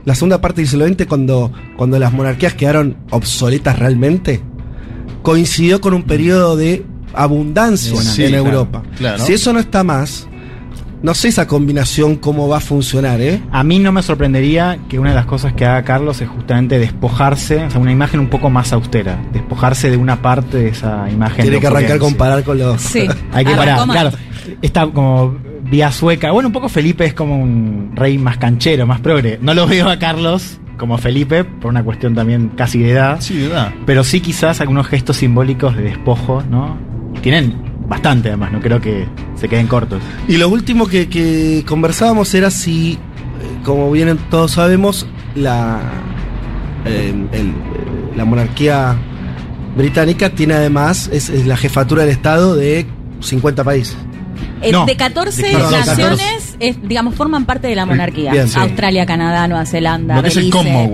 la 0.06 0.14
segunda 0.14 0.40
parte 0.40 0.62
del 0.62 0.68
siglo 0.68 0.86
XX, 0.86 1.04
cuando, 1.06 1.52
cuando 1.76 1.98
las 1.98 2.12
monarquías 2.14 2.54
quedaron 2.54 2.96
obsoletas 3.10 3.78
realmente, 3.78 4.40
coincidió 5.22 5.80
con 5.82 5.92
un 5.94 6.04
periodo 6.04 6.56
de 6.56 6.84
abundancia 7.12 7.96
Sí, 8.00 8.24
en 8.24 8.30
claro, 8.30 8.44
Europa. 8.46 8.82
claro. 8.96 9.22
Si 9.24 9.32
eso 9.32 9.52
no 9.52 9.58
está 9.58 9.82
más, 9.82 10.28
no 11.02 11.12
sé 11.14 11.28
esa 11.28 11.46
combinación 11.46 12.16
cómo 12.16 12.46
va 12.48 12.58
a 12.58 12.60
funcionar, 12.60 13.20
¿eh? 13.20 13.42
A 13.50 13.62
mí 13.64 13.78
no 13.78 13.90
me 13.92 14.02
sorprendería 14.02 14.78
que 14.88 14.98
una 14.98 15.10
de 15.10 15.16
las 15.16 15.26
cosas 15.26 15.52
que 15.54 15.64
haga 15.64 15.82
Carlos 15.82 16.20
es 16.20 16.28
justamente 16.28 16.78
despojarse, 16.78 17.64
o 17.64 17.70
sea, 17.70 17.80
una 17.80 17.92
imagen 17.92 18.20
un 18.20 18.28
poco 18.28 18.48
más 18.50 18.72
austera, 18.72 19.18
despojarse 19.32 19.90
de 19.90 19.96
una 19.96 20.22
parte 20.22 20.56
de 20.58 20.68
esa 20.68 21.08
imagen. 21.10 21.42
Tiene 21.42 21.60
que 21.60 21.66
arrancar 21.66 21.92
a 21.92 21.94
opulencia. 21.96 22.08
comparar 22.08 22.44
con 22.44 22.58
los. 22.58 22.80
Sí. 22.80 23.06
Hay 23.32 23.44
que 23.44 23.52
Arrancó 23.54 23.86
parar, 23.86 24.10
claro. 24.10 24.18
Está 24.62 24.86
como 24.86 25.36
vía 25.70 25.90
sueca. 25.92 26.30
Bueno, 26.32 26.48
un 26.48 26.52
poco 26.52 26.68
Felipe 26.68 27.04
es 27.04 27.14
como 27.14 27.38
un 27.38 27.92
rey 27.94 28.18
más 28.18 28.38
canchero, 28.38 28.86
más 28.86 29.00
progre. 29.00 29.38
No 29.40 29.54
lo 29.54 29.66
veo 29.66 29.88
a 29.88 29.98
Carlos 29.98 30.58
como 30.76 30.98
Felipe, 30.98 31.44
por 31.44 31.70
una 31.70 31.82
cuestión 31.82 32.14
también 32.14 32.48
casi 32.56 32.80
de 32.80 32.90
edad. 32.90 33.16
Sí, 33.20 33.38
¿verdad? 33.42 33.72
Pero 33.86 34.04
sí 34.04 34.20
quizás 34.20 34.60
algunos 34.60 34.86
gestos 34.86 35.16
simbólicos 35.16 35.74
de 35.76 35.84
despojo, 35.84 36.42
¿no? 36.50 36.76
Tienen 37.22 37.54
bastante 37.88 38.28
además, 38.28 38.52
no 38.52 38.60
creo 38.60 38.80
que 38.80 39.06
se 39.36 39.48
queden 39.48 39.66
cortos. 39.68 40.02
Y 40.28 40.36
lo 40.36 40.48
último 40.48 40.86
que, 40.86 41.08
que 41.08 41.64
conversábamos 41.66 42.34
era 42.34 42.50
si, 42.50 42.92
eh, 42.92 42.98
como 43.64 43.90
bien 43.90 44.18
todos 44.28 44.50
sabemos, 44.52 45.06
la, 45.34 45.80
eh, 46.84 47.14
el- 47.32 47.54
la 48.16 48.24
monarquía 48.24 48.96
británica 49.76 50.30
tiene 50.30 50.54
además, 50.54 51.08
es, 51.12 51.28
es 51.30 51.46
la 51.46 51.56
jefatura 51.56 52.02
del 52.02 52.10
Estado 52.12 52.54
de 52.56 52.86
50 53.20 53.62
países. 53.64 53.96
Eh, 54.62 54.72
No, 54.72 54.86
de 54.86 54.96
14 54.96 55.42
de 55.42 55.52
14. 55.52 55.78
naciones, 55.86 56.56
es, 56.60 56.76
digamos, 56.82 57.14
forman 57.14 57.44
parte 57.44 57.68
de 57.68 57.74
la 57.76 57.86
monarquía. 57.86 58.32
Bien, 58.32 58.48
sí. 58.48 58.58
Australia, 58.58 59.06
Canadá, 59.06 59.46
Nueva 59.48 59.66
Zelanda, 59.66 60.20
Belice. 60.20 60.50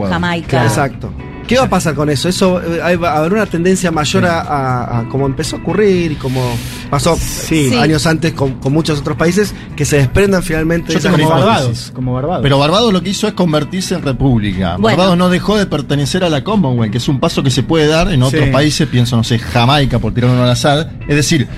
Jamaica. 0.08 0.64
Exacto. 0.64 1.12
¿Qué 1.46 1.58
va 1.58 1.64
a 1.64 1.68
pasar 1.68 1.94
con 1.94 2.08
eso? 2.08 2.28
Eso 2.28 2.62
eh, 2.62 2.96
va 2.96 3.12
a 3.14 3.18
haber 3.18 3.32
una 3.34 3.46
tendencia 3.46 3.90
mayor 3.90 4.24
a, 4.24 4.40
a- 4.40 5.00
a 5.00 5.08
como 5.08 5.26
empezó 5.26 5.56
a 5.56 5.58
ocurrir 5.58 6.12
y 6.12 6.14
como 6.14 6.40
pasó 6.88 7.16
Sí. 7.16 7.68
Sí. 7.68 7.76
años 7.76 8.06
antes 8.06 8.32
con, 8.32 8.54
con 8.54 8.72
muchos 8.72 9.00
otros 9.00 9.16
países 9.16 9.52
que 9.76 9.84
se 9.84 9.96
desprendan 9.96 10.42
finalmente 10.44 10.94
Yo 10.94 11.00
de 11.00 11.10
Como. 11.10 11.28
Barbados, 11.28 11.90
como 11.94 12.14
Barbados. 12.14 12.42
Pero 12.44 12.58
Barbados 12.58 12.92
lo 12.92 13.02
que 13.02 13.10
hizo 13.10 13.26
es 13.26 13.34
convertirse 13.34 13.96
en 13.96 14.02
república. 14.02 14.76
Bueno. 14.78 14.96
Barbados 14.96 15.18
no 15.18 15.28
dejó 15.28 15.56
de 15.58 15.66
pertenecer 15.66 16.22
a 16.24 16.30
la 16.30 16.44
Commonwealth, 16.44 16.92
que 16.92 16.98
es 16.98 17.08
un 17.08 17.18
paso 17.18 17.42
que 17.42 17.50
se 17.50 17.64
puede 17.64 17.88
dar 17.88 18.10
en 18.12 18.22
otros 18.22 18.44
Sí. 18.44 18.50
países, 18.50 18.88
pienso, 18.88 19.16
no 19.16 19.24
sé, 19.24 19.38
Jamaica, 19.40 19.98
por 19.98 20.14
tirar 20.14 20.30
uno 20.30 20.44
al 20.44 20.50
azar. 20.50 20.92
Es 21.08 21.16
decir, 21.16 21.48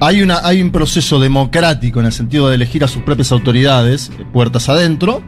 hay, 0.00 0.22
una, 0.22 0.40
hay 0.42 0.62
un 0.62 0.70
proceso 0.70 1.20
democrático 1.20 2.00
en 2.00 2.06
el 2.06 2.12
sentido 2.12 2.48
de 2.48 2.56
elegir 2.56 2.84
a 2.84 2.88
sus 2.88 3.02
propias 3.02 3.32
autoridades, 3.32 4.10
eh, 4.18 4.24
puertas 4.32 4.68
adentro, 4.68 5.22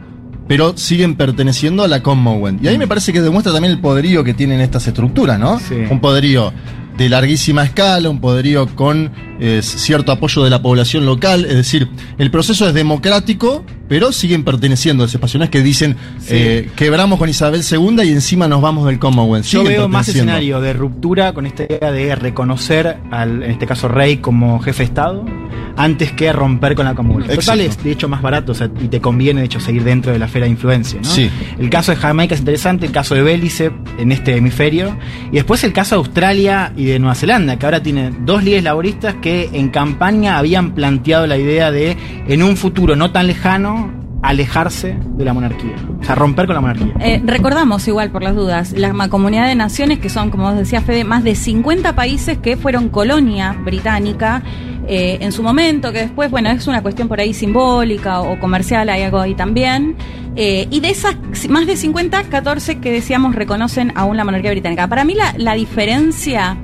pero 0.47 0.77
siguen 0.77 1.15
perteneciendo 1.15 1.83
a 1.83 1.87
la 1.87 2.03
Commonwealth. 2.03 2.63
Y 2.63 2.67
ahí 2.67 2.77
me 2.77 2.87
parece 2.87 3.13
que 3.13 3.21
demuestra 3.21 3.53
también 3.53 3.73
el 3.73 3.79
poderío 3.79 4.23
que 4.23 4.33
tienen 4.33 4.59
estas 4.59 4.87
estructuras, 4.87 5.39
¿no? 5.39 5.59
Sí. 5.59 5.75
Un 5.89 5.99
poderío 5.99 6.51
de 6.97 7.09
larguísima 7.09 7.63
escala, 7.63 8.09
un 8.09 8.19
poderío 8.19 8.67
con 8.75 9.11
eh, 9.39 9.61
cierto 9.63 10.11
apoyo 10.11 10.43
de 10.43 10.49
la 10.49 10.61
población 10.61 11.05
local. 11.05 11.45
Es 11.45 11.55
decir, 11.55 11.89
el 12.17 12.31
proceso 12.31 12.67
es 12.67 12.73
democrático, 12.73 13.65
pero 13.87 14.11
siguen 14.11 14.43
perteneciendo 14.43 15.03
a 15.03 15.07
ese 15.07 15.17
espacio. 15.17 15.37
No 15.37 15.43
es 15.45 15.49
que 15.49 15.61
dicen, 15.61 15.95
eh, 16.29 16.69
quebramos 16.75 17.19
con 17.19 17.29
Isabel 17.29 17.61
II 17.69 18.03
y 18.03 18.09
encima 18.09 18.47
nos 18.47 18.61
vamos 18.61 18.85
del 18.85 18.99
Commonwealth. 18.99 19.45
Yo 19.45 19.59
Siguen 19.61 19.73
veo 19.73 19.87
más 19.87 20.07
escenario 20.07 20.61
de 20.61 20.73
ruptura 20.73 21.33
con 21.33 21.45
esta 21.45 21.63
idea 21.63 21.91
de 21.91 22.15
reconocer 22.15 22.97
al, 23.11 23.43
en 23.43 23.51
este 23.51 23.65
caso, 23.65 23.87
rey 23.87 24.17
como 24.17 24.59
jefe 24.59 24.83
de 24.83 24.85
Estado, 24.85 25.25
antes 25.75 26.11
que 26.11 26.31
romper 26.31 26.75
con 26.75 26.85
la 26.85 26.95
Commonwealth. 26.95 27.29
Total 27.29 27.59
Exacto. 27.59 27.79
es, 27.79 27.83
de 27.83 27.91
hecho, 27.91 28.07
más 28.07 28.21
barato, 28.21 28.51
o 28.51 28.55
sea, 28.55 28.69
y 28.79 28.87
te 28.87 29.01
conviene, 29.01 29.41
de 29.41 29.45
hecho, 29.45 29.59
seguir 29.59 29.83
dentro 29.83 30.11
de 30.11 30.19
la 30.19 30.25
esfera 30.25 30.45
de 30.45 30.51
influencia, 30.51 30.99
¿no? 31.01 31.09
Sí. 31.09 31.29
El 31.57 31.69
caso 31.69 31.91
de 31.91 31.97
Jamaica 31.97 32.35
es 32.35 32.41
interesante, 32.41 32.85
el 32.85 32.91
caso 32.91 33.15
de 33.15 33.21
Belice 33.21 33.71
en 33.97 34.11
este 34.11 34.35
hemisferio, 34.35 34.97
y 35.31 35.35
después 35.35 35.63
el 35.63 35.73
caso 35.73 35.95
de 35.95 35.99
Australia 35.99 36.73
y 36.75 36.85
de 36.85 36.99
Nueva 36.99 37.15
Zelanda, 37.15 37.57
que 37.57 37.65
ahora 37.65 37.81
tiene 37.81 38.11
dos 38.21 38.43
líderes 38.43 38.63
laboristas 38.63 39.15
que 39.21 39.49
en 39.53 39.69
campaña 39.69 40.37
habían 40.37 40.73
planteado 40.73 41.27
la 41.27 41.37
idea 41.37 41.71
de, 41.71 41.97
en 42.27 42.43
un 42.43 42.57
futuro 42.57 42.95
no 42.95 43.11
tan 43.11 43.27
lejano, 43.27 44.02
alejarse 44.23 44.97
de 45.01 45.25
la 45.25 45.33
monarquía, 45.33 45.75
o 46.01 46.03
sea, 46.03 46.15
romper 46.15 46.47
con 46.47 46.55
la 46.55 46.61
monarquía. 46.61 46.93
Eh, 47.01 47.21
recordamos 47.23 47.87
igual 47.87 48.09
por 48.09 48.23
las 48.23 48.35
dudas, 48.35 48.71
la 48.71 48.93
comunidad 49.09 49.47
de 49.47 49.55
naciones 49.55 49.99
que 49.99 50.09
son, 50.09 50.31
como 50.31 50.45
vos 50.45 50.57
decías 50.57 50.83
Fede, 50.83 51.03
más 51.03 51.23
de 51.23 51.35
50 51.35 51.93
países 51.93 52.37
que 52.37 52.55
fueron 52.55 52.89
colonia 52.89 53.51
británica 53.51 54.41
eh, 54.87 55.17
en 55.21 55.31
su 55.33 55.43
momento, 55.43 55.91
que 55.91 55.99
después, 55.99 56.31
bueno, 56.31 56.49
es 56.49 56.67
una 56.67 56.81
cuestión 56.81 57.07
por 57.09 57.19
ahí 57.19 57.33
simbólica 57.33 58.21
o 58.21 58.39
comercial, 58.39 58.89
hay 58.89 59.03
algo 59.03 59.19
ahí 59.19 59.35
también. 59.35 59.95
Eh, 60.35 60.67
y 60.71 60.79
de 60.79 60.89
esas 60.89 61.15
más 61.49 61.67
de 61.67 61.75
50, 61.75 62.23
14 62.23 62.79
que 62.79 62.91
decíamos 62.91 63.35
reconocen 63.35 63.91
aún 63.95 64.17
la 64.17 64.23
monarquía 64.23 64.51
británica. 64.51 64.87
Para 64.87 65.03
mí 65.03 65.13
la, 65.13 65.33
la 65.37 65.53
diferencia 65.53 66.57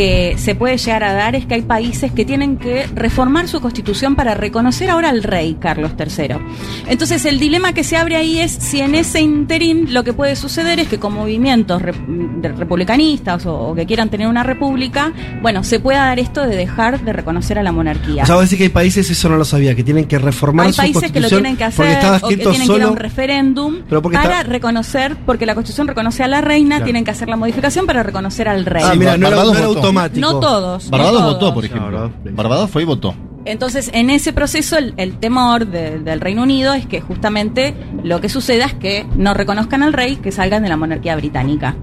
que 0.00 0.36
se 0.38 0.54
puede 0.54 0.78
llegar 0.78 1.04
a 1.04 1.12
dar 1.12 1.34
es 1.36 1.44
que 1.44 1.52
hay 1.52 1.60
países 1.60 2.10
que 2.10 2.24
tienen 2.24 2.56
que 2.56 2.86
reformar 2.94 3.48
su 3.48 3.60
constitución 3.60 4.16
para 4.16 4.32
reconocer 4.32 4.88
ahora 4.88 5.10
al 5.10 5.22
rey 5.22 5.58
Carlos 5.60 5.92
III. 5.98 6.36
Entonces 6.88 7.26
el 7.26 7.38
dilema 7.38 7.74
que 7.74 7.84
se 7.84 7.98
abre 7.98 8.16
ahí 8.16 8.38
es 8.40 8.50
si 8.50 8.80
en 8.80 8.94
ese 8.94 9.20
interín 9.20 9.92
lo 9.92 10.02
que 10.02 10.14
puede 10.14 10.36
suceder 10.36 10.80
es 10.80 10.88
que 10.88 10.98
con 10.98 11.12
movimientos 11.12 11.82
republicanistas 11.82 13.44
o, 13.44 13.54
o 13.58 13.74
que 13.74 13.84
quieran 13.84 14.08
tener 14.08 14.26
una 14.26 14.42
república, 14.42 15.12
bueno, 15.42 15.62
se 15.64 15.80
pueda 15.80 16.06
dar 16.06 16.18
esto 16.18 16.46
de 16.46 16.56
dejar 16.56 17.00
de 17.04 17.12
reconocer 17.12 17.58
a 17.58 17.62
la 17.62 17.70
monarquía. 17.72 18.22
O 18.22 18.26
sea, 18.26 18.40
decís 18.40 18.56
que 18.56 18.64
hay 18.64 18.68
países, 18.70 19.10
eso 19.10 19.28
no 19.28 19.36
lo 19.36 19.44
sabía, 19.44 19.74
que 19.74 19.84
tienen 19.84 20.06
que 20.06 20.18
reformar 20.18 20.66
hay 20.68 20.72
su 20.72 20.78
países 20.78 21.12
que 21.12 21.20
lo 21.20 21.28
tienen 21.28 21.58
que 21.58 21.64
hacer 21.64 21.86
estaba 21.88 22.20
o 22.22 22.28
que 22.28 22.38
tienen 22.38 22.56
que 22.56 22.64
ir 22.64 22.70
a 22.70 22.74
solo 22.74 22.90
un 22.92 22.96
referéndum 22.96 23.82
para 23.82 24.22
está- 24.22 24.42
reconocer, 24.44 25.16
porque 25.26 25.44
la 25.44 25.54
constitución 25.54 25.88
reconoce 25.88 26.22
a 26.22 26.28
la 26.28 26.40
reina, 26.40 26.76
Claro. 26.76 26.84
tienen 26.84 27.04
que 27.04 27.10
hacer 27.10 27.28
la 27.28 27.36
modificación 27.36 27.84
para 27.84 28.02
reconocer 28.02 28.48
al 28.48 28.64
rey. 28.64 28.82
Ah, 28.86 28.94
mira, 28.96 29.16
no 29.18 29.28
no 29.30 29.52
era 29.52 29.66
votó. 29.66 29.89
Automático. 29.90 30.20
no 30.32 30.40
todos. 30.40 30.84
no 30.86 30.90
Barbados 30.90 31.20
todos. 31.20 31.34
votó, 31.34 31.54
por 31.54 31.64
No, 31.64 31.66
ejemplo. 31.66 31.90
Barbados- 31.98 32.34
Barbados 32.36 32.70
fue 32.70 32.82
y 32.82 32.84
votó. 32.86 33.14
Entonces, 33.46 33.90
en 33.94 34.10
ese 34.10 34.32
proceso, 34.34 34.76
el, 34.76 34.92
el 34.98 35.14
temor 35.18 35.66
de- 35.66 35.98
del 36.00 36.20
Reino 36.20 36.42
Unido 36.42 36.74
es 36.74 36.84
que 36.86 37.00
justamente 37.00 37.74
lo 38.04 38.20
que 38.20 38.28
suceda 38.28 38.66
es 38.66 38.74
que 38.74 39.06
no 39.16 39.32
reconozcan 39.34 39.82
al 39.82 39.92
rey, 39.94 40.16
que 40.16 40.30
salgan 40.30 40.62
de 40.62 40.68
la 40.68 40.76
monarquía 40.76 41.16
británica. 41.16 41.74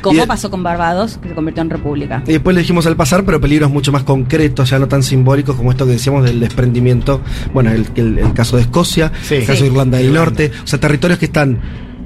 Como 0.00 0.20
de- 0.22 0.26
pasó 0.26 0.50
con 0.50 0.62
Barbados, 0.62 1.18
que 1.18 1.28
se 1.28 1.34
convirtió 1.34 1.62
en 1.62 1.68
república. 1.68 2.22
Y 2.26 2.32
después 2.32 2.54
le 2.54 2.60
dijimos 2.62 2.86
al 2.86 2.96
pasar, 2.96 3.24
pero 3.24 3.40
peligros 3.40 3.70
mucho 3.70 3.92
más 3.92 4.04
concretos, 4.04 4.70
ya 4.70 4.78
no 4.78 4.88
tan 4.88 5.02
simbólicos 5.02 5.54
como 5.56 5.70
esto 5.70 5.84
que 5.84 5.92
decíamos 5.92 6.24
del 6.24 6.40
desprendimiento. 6.40 7.20
Bueno, 7.52 7.70
el, 7.72 7.86
el- 7.96 8.18
el 8.18 8.32
caso 8.32 8.56
de 8.56 8.62
Escocia, 8.62 9.12
Sí. 9.22 9.34
el 9.34 9.40
caso 9.46 9.58
Sí. 9.58 9.64
de 9.64 9.68
Irlanda 9.70 9.98
del 9.98 10.06
Irlanda. 10.06 10.30
Norte, 10.30 10.52
o 10.64 10.66
sea, 10.66 10.80
territorios 10.80 11.18
que 11.18 11.26
están 11.26 11.60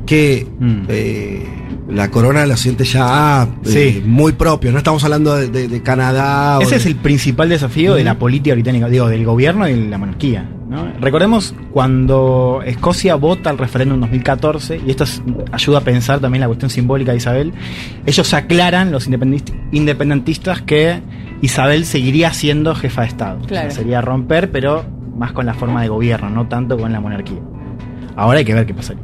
que 0.05 0.49
Mm. 0.59 0.83
eh, 0.89 1.47
la 1.93 2.11
corona 2.11 2.47
la 2.47 2.57
siente 2.57 2.85
ya 2.85 3.43
ah, 3.43 3.49
eh, 3.65 3.95
Sí. 3.99 4.03
muy 4.07 4.33
propio. 4.33 4.73
No 4.73 4.79
estamos 4.79 5.03
hablando 5.05 5.35
de, 5.37 5.49
de- 5.49 5.69
de 5.69 5.83
Canadá. 5.83 6.59
o 6.59 6.63
Ese 6.63 6.71
de- 6.73 6.77
es 6.77 6.87
el 6.87 6.97
principal 6.97 7.49
desafío 7.49 7.95
de 7.95 8.05
la 8.05 8.19
política 8.19 8.55
británica, 8.55 8.89
digo, 8.89 9.09
del 9.09 9.25
gobierno 9.25 9.69
y 9.69 9.75
de 9.75 9.89
la 9.89 9.99
monarquía. 9.99 10.49
¿no? 10.69 10.87
Recordemos 11.01 11.53
cuando 11.73 12.63
Escocia 12.65 13.17
vota 13.17 13.51
el 13.51 13.59
referéndum 13.59 13.97
en 13.97 14.01
2014, 14.03 14.81
y 14.87 14.91
esto 14.91 15.03
es- 15.05 15.21
ayuda 15.51 15.79
a 15.79 15.81
pensar 15.81 16.21
también 16.21 16.41
la 16.41 16.47
cuestión 16.47 16.71
simbólica 16.71 17.11
de 17.11 17.19
Isabel, 17.19 17.53
ellos 18.07 18.33
aclaran, 18.35 18.93
los 18.93 19.09
independentistas, 19.73 20.63
que 20.63 21.01
Isabel 21.43 21.85
seguiría 21.87 22.33
siendo 22.33 22.75
jefa 22.75 23.03
de 23.03 23.09
Estado. 23.09 23.39
O 23.39 23.41
sea, 23.41 23.49
Claro. 23.49 23.71
sería 23.73 24.01
romper, 24.01 24.51
pero 24.51 24.85
más 25.17 25.33
con 25.33 25.45
la 25.47 25.55
forma 25.55 25.83
de 25.83 25.89
gobierno, 25.89 26.31
no 26.31 26.47
tanto 26.49 26.79
con 26.79 26.93
la 26.93 27.01
monarquía. 27.01 27.39
Ahora 28.21 28.39
hay 28.39 28.45
que 28.45 28.55
ver 28.55 28.67
qué 28.67 28.75
pasaría. 28.75 29.03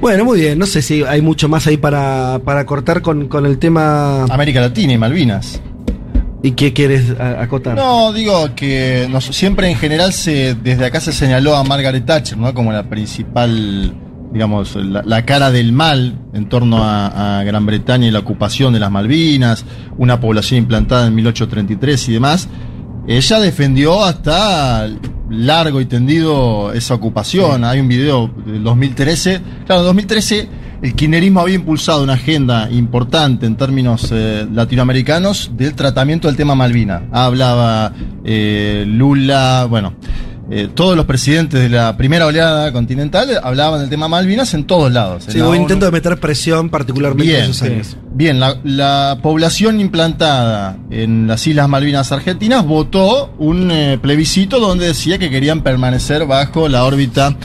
Bueno, 0.00 0.24
muy 0.24 0.40
bien. 0.40 0.58
No 0.58 0.66
sé 0.66 0.82
si 0.82 1.02
hay 1.04 1.22
mucho 1.22 1.48
más 1.48 1.66
ahí 1.66 1.76
para, 1.78 2.38
para 2.44 2.66
cortar 2.66 3.00
con, 3.02 3.28
con 3.28 3.46
el 3.46 3.58
tema. 3.58 4.24
América 4.24 4.60
Latina 4.60 4.92
y 4.92 4.98
Malvinas. 4.98 5.60
¿Y 6.42 6.52
qué 6.52 6.72
quieres 6.72 7.10
acotar? 7.18 7.74
No, 7.76 8.12
digo 8.12 8.54
que 8.54 9.08
nos- 9.10 9.24
siempre 9.24 9.68
en 9.70 9.76
general 9.76 10.12
se 10.12 10.54
desde 10.54 10.84
acá 10.84 11.00
se 11.00 11.12
señaló 11.12 11.56
a 11.56 11.64
Margaret 11.64 12.04
Thatcher, 12.04 12.36
¿no? 12.38 12.52
Como 12.54 12.72
la 12.72 12.88
principal, 12.88 13.94
digamos, 14.32 14.76
la, 14.76 15.02
la 15.02 15.24
cara 15.24 15.50
del 15.50 15.72
mal 15.72 16.20
en 16.34 16.48
torno 16.48 16.84
a, 16.84 17.40
a 17.40 17.44
Gran 17.44 17.64
Bretaña 17.66 18.06
y 18.06 18.10
la 18.10 18.18
ocupación 18.20 18.74
de 18.74 18.78
las 18.80 18.90
Malvinas, 18.90 19.64
una 19.96 20.20
población 20.20 20.58
implantada 20.58 21.06
en 21.08 21.14
1833 21.16 22.08
y 22.10 22.12
demás. 22.12 22.48
Ella 23.08 23.40
defendió 23.40 24.04
hasta 24.04 24.88
largo 25.30 25.80
y 25.80 25.86
tendido 25.86 26.72
esa 26.72 26.94
ocupación. 26.94 27.64
Hay 27.64 27.80
un 27.80 27.88
video 27.88 28.30
del 28.44 28.62
2013. 28.62 29.40
Claro, 29.66 29.82
en 29.82 29.86
2013 29.86 30.48
el 30.82 30.94
kirchnerismo 30.94 31.40
había 31.40 31.54
impulsado 31.54 32.02
una 32.02 32.14
agenda 32.14 32.70
importante 32.70 33.46
en 33.46 33.56
términos 33.56 34.10
eh, 34.12 34.46
latinoamericanos 34.52 35.50
del 35.56 35.74
tratamiento 35.74 36.28
del 36.28 36.36
tema 36.36 36.54
Malvina. 36.54 37.08
Hablaba 37.12 37.92
eh, 38.24 38.84
Lula, 38.86 39.66
bueno, 39.68 39.94
eh, 40.50 40.68
todos 40.72 40.96
los 40.96 41.06
presidentes 41.06 41.60
de 41.60 41.68
la 41.68 41.96
primera 41.96 42.26
oleada 42.26 42.72
continental 42.72 43.28
hablaban 43.42 43.80
del 43.80 43.88
tema 43.88 44.06
Malvinas 44.08 44.54
en 44.54 44.64
todos 44.64 44.92
lados. 44.92 45.26
En 45.26 45.32
Sí, 45.32 45.40
hubo 45.40 45.54
intento 45.54 45.86
de 45.86 45.90
meter 45.92 46.18
presión, 46.20 46.68
particularmente 46.70 47.24
en 47.24 47.38
Bien, 47.40 47.50
esos 47.50 47.62
años. 47.62 47.96
bien 48.12 48.38
la, 48.38 48.56
la 48.62 49.18
población 49.22 49.80
implantada 49.80 50.76
en 50.90 51.26
las 51.26 51.46
Islas 51.46 51.68
Malvinas 51.68 52.12
Argentinas 52.12 52.64
votó 52.64 53.34
un 53.38 53.70
eh, 53.72 53.98
plebiscito 54.00 54.60
donde 54.60 54.86
decía 54.86 55.18
que 55.18 55.30
querían 55.30 55.62
permanecer 55.62 56.26
bajo 56.26 56.68
la 56.68 56.84
órbita 56.84 57.36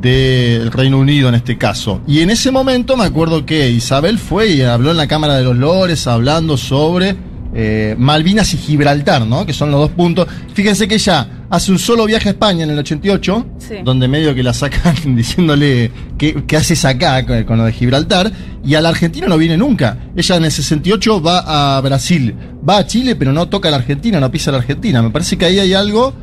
del 0.00 0.70
Reino 0.70 0.98
Unido 0.98 1.28
en 1.28 1.34
este 1.34 1.58
caso. 1.58 2.00
Y 2.06 2.20
en 2.20 2.30
ese 2.30 2.50
momento 2.50 2.96
me 2.96 3.04
acuerdo 3.04 3.46
que 3.46 3.70
Isabel 3.70 4.18
fue 4.18 4.48
y 4.48 4.62
habló 4.62 4.90
en 4.90 4.96
la 4.96 5.06
Cámara 5.08 5.36
de 5.36 5.44
los 5.44 5.56
Lores 5.56 6.06
hablando 6.06 6.56
sobre 6.56 7.16
eh, 7.60 7.96
Malvinas 7.98 8.54
y 8.54 8.56
Gibraltar, 8.56 9.26
¿no? 9.26 9.44
Que 9.44 9.52
son 9.52 9.72
los 9.72 9.80
dos 9.80 9.90
puntos. 9.90 10.28
Fíjense 10.54 10.86
que 10.86 10.94
ella 10.94 11.28
hace 11.50 11.72
un 11.72 11.78
solo 11.80 12.06
viaje 12.06 12.28
a 12.28 12.32
España 12.32 12.62
en 12.62 12.70
el 12.70 12.78
88, 12.78 13.46
Sí. 13.58 13.74
donde 13.84 14.06
medio 14.06 14.32
que 14.32 14.44
la 14.44 14.54
sacan 14.54 14.94
diciéndole 15.16 15.90
qué, 16.16 16.44
qué 16.46 16.56
haces 16.56 16.84
acá 16.84 17.26
con, 17.26 17.42
con 17.44 17.58
lo 17.58 17.64
de 17.64 17.72
Gibraltar, 17.72 18.30
y 18.64 18.76
a 18.76 18.80
la 18.80 18.90
Argentina 18.90 19.26
no 19.26 19.36
viene 19.38 19.56
nunca. 19.56 19.98
Ella 20.14 20.36
en 20.36 20.44
el 20.44 20.52
68 20.52 21.20
va 21.20 21.76
a 21.76 21.80
Brasil, 21.80 22.32
va 22.68 22.78
a 22.78 22.86
Chile, 22.86 23.16
pero 23.16 23.32
no 23.32 23.48
toca 23.48 23.66
a 23.68 23.70
la 23.72 23.78
Argentina, 23.78 24.20
no 24.20 24.30
pisa 24.30 24.50
a 24.50 24.52
la 24.52 24.58
Argentina. 24.58 25.02
Me 25.02 25.10
parece 25.10 25.36
que 25.36 25.46
ahí 25.46 25.58
hay 25.58 25.74
algo 25.74 26.14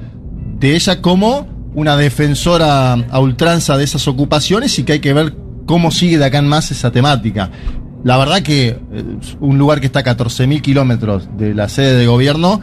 de 0.60 0.74
ella 0.76 1.02
como 1.02 1.54
una 1.76 1.98
defensora 1.98 2.94
a 2.94 3.20
ultranza 3.20 3.78
de 3.78 3.84
esas 3.84 4.08
ocupaciones 4.08 4.80
y 4.80 4.84
que 4.84 4.94
hay 4.94 5.00
que 5.00 5.12
ver 5.14 5.36
cómo 5.66 5.92
sigue 5.92 6.18
de 6.18 6.24
acá 6.24 6.38
en 6.38 6.48
más 6.48 6.72
esa 6.72 6.92
temática. 6.92 7.50
La 8.06 8.18
verdad 8.18 8.42
que 8.44 8.68
eh, 8.68 8.78
un 9.40 9.58
lugar 9.58 9.80
que 9.80 9.88
está 9.88 10.00
a 10.02 10.04
14.000 10.04 10.62
kilómetros 10.62 11.28
de 11.38 11.56
la 11.56 11.68
sede 11.68 11.98
de 11.98 12.06
gobierno 12.06 12.62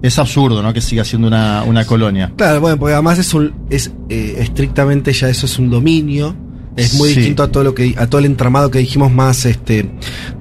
es 0.00 0.18
absurdo, 0.18 0.62
¿no? 0.62 0.72
Que 0.72 0.80
siga 0.80 1.04
siendo 1.04 1.28
una, 1.28 1.62
una 1.64 1.84
colonia. 1.84 2.32
Claro, 2.36 2.60
bueno, 2.62 2.78
porque 2.78 2.94
además 2.94 3.18
es 3.18 3.34
un, 3.34 3.52
es 3.68 3.92
eh, 4.08 4.36
estrictamente 4.38 5.12
ya 5.12 5.28
eso 5.28 5.44
es 5.44 5.58
un 5.58 5.68
dominio. 5.70 6.34
Es 6.74 6.94
muy 6.94 7.08
Sí. 7.10 7.16
distinto 7.16 7.42
a 7.42 7.48
todo 7.50 7.64
lo 7.64 7.74
que 7.74 7.96
a 7.98 8.06
todo 8.06 8.20
el 8.20 8.24
entramado 8.26 8.70
que 8.70 8.78
dijimos 8.78 9.10
más 9.12 9.44
este 9.44 9.90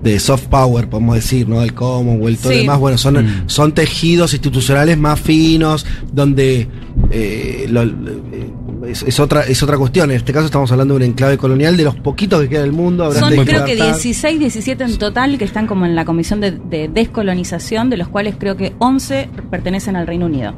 de 0.04 0.20
soft 0.20 0.46
power, 0.46 0.88
podemos 0.88 1.16
decir, 1.16 1.50
¿no? 1.50 1.62
El 1.64 1.74
Commonwealth, 1.74 2.40
todo 2.40 2.52
Sí. 2.52 2.58
lo 2.60 2.62
demás, 2.62 2.80
bueno, 2.80 2.98
son, 3.00 3.16
Mm. 3.26 3.44
son 3.48 3.74
tejidos 3.74 4.34
institucionales 4.34 4.98
más 5.00 5.20
finos, 5.20 5.86
donde 6.14 6.68
eh, 7.12 7.66
lo- 7.70 7.82
eh, 7.84 8.54
es, 8.88 9.04
es 9.04 9.20
otra, 9.20 9.42
es 9.42 9.62
otra 9.64 9.78
cuestión. 9.78 10.12
En 10.12 10.18
este 10.18 10.34
caso 10.34 10.46
estamos 10.46 10.72
hablando 10.72 10.94
de 10.96 11.06
un 11.06 11.12
enclave 11.12 11.38
colonial 11.38 11.76
de 11.78 11.84
los 11.84 11.96
poquitos 11.96 12.42
que 12.42 12.50
queda 12.50 12.62
del 12.62 12.72
mundo. 12.72 13.06
habrá 13.06 13.20
Son 13.20 13.30
creo 13.30 13.66
que 13.66 13.72
Gibraltar. 13.74 14.02
16, 14.02 14.40
17 14.40 14.84
en 14.84 14.98
total 14.98 15.38
que 15.38 15.46
están 15.46 15.68
como 15.68 15.86
en 15.86 15.96
la 15.96 16.06
comisión 16.06 16.42
de, 16.42 16.52
de 16.52 16.88
descolonización, 16.88 17.90
de 17.90 17.98
los 17.98 18.08
cuales 18.08 18.36
creo 18.38 18.56
que 18.58 18.74
11 18.80 19.30
pertenecen 19.52 19.96
al 19.96 20.08
Reino 20.08 20.26
Unido. 20.26 20.54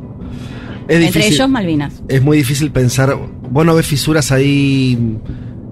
Es 0.88 0.96
Entre 0.96 1.08
difícil. 1.22 1.34
ellos 1.36 1.50
Malvinas. 1.50 2.02
es 2.08 2.22
muy 2.24 2.38
difícil 2.38 2.72
pensar. 2.72 3.16
Vos 3.52 3.66
no 3.66 3.76
ves 3.76 3.86
fisuras 3.86 4.32
ahí 4.32 4.98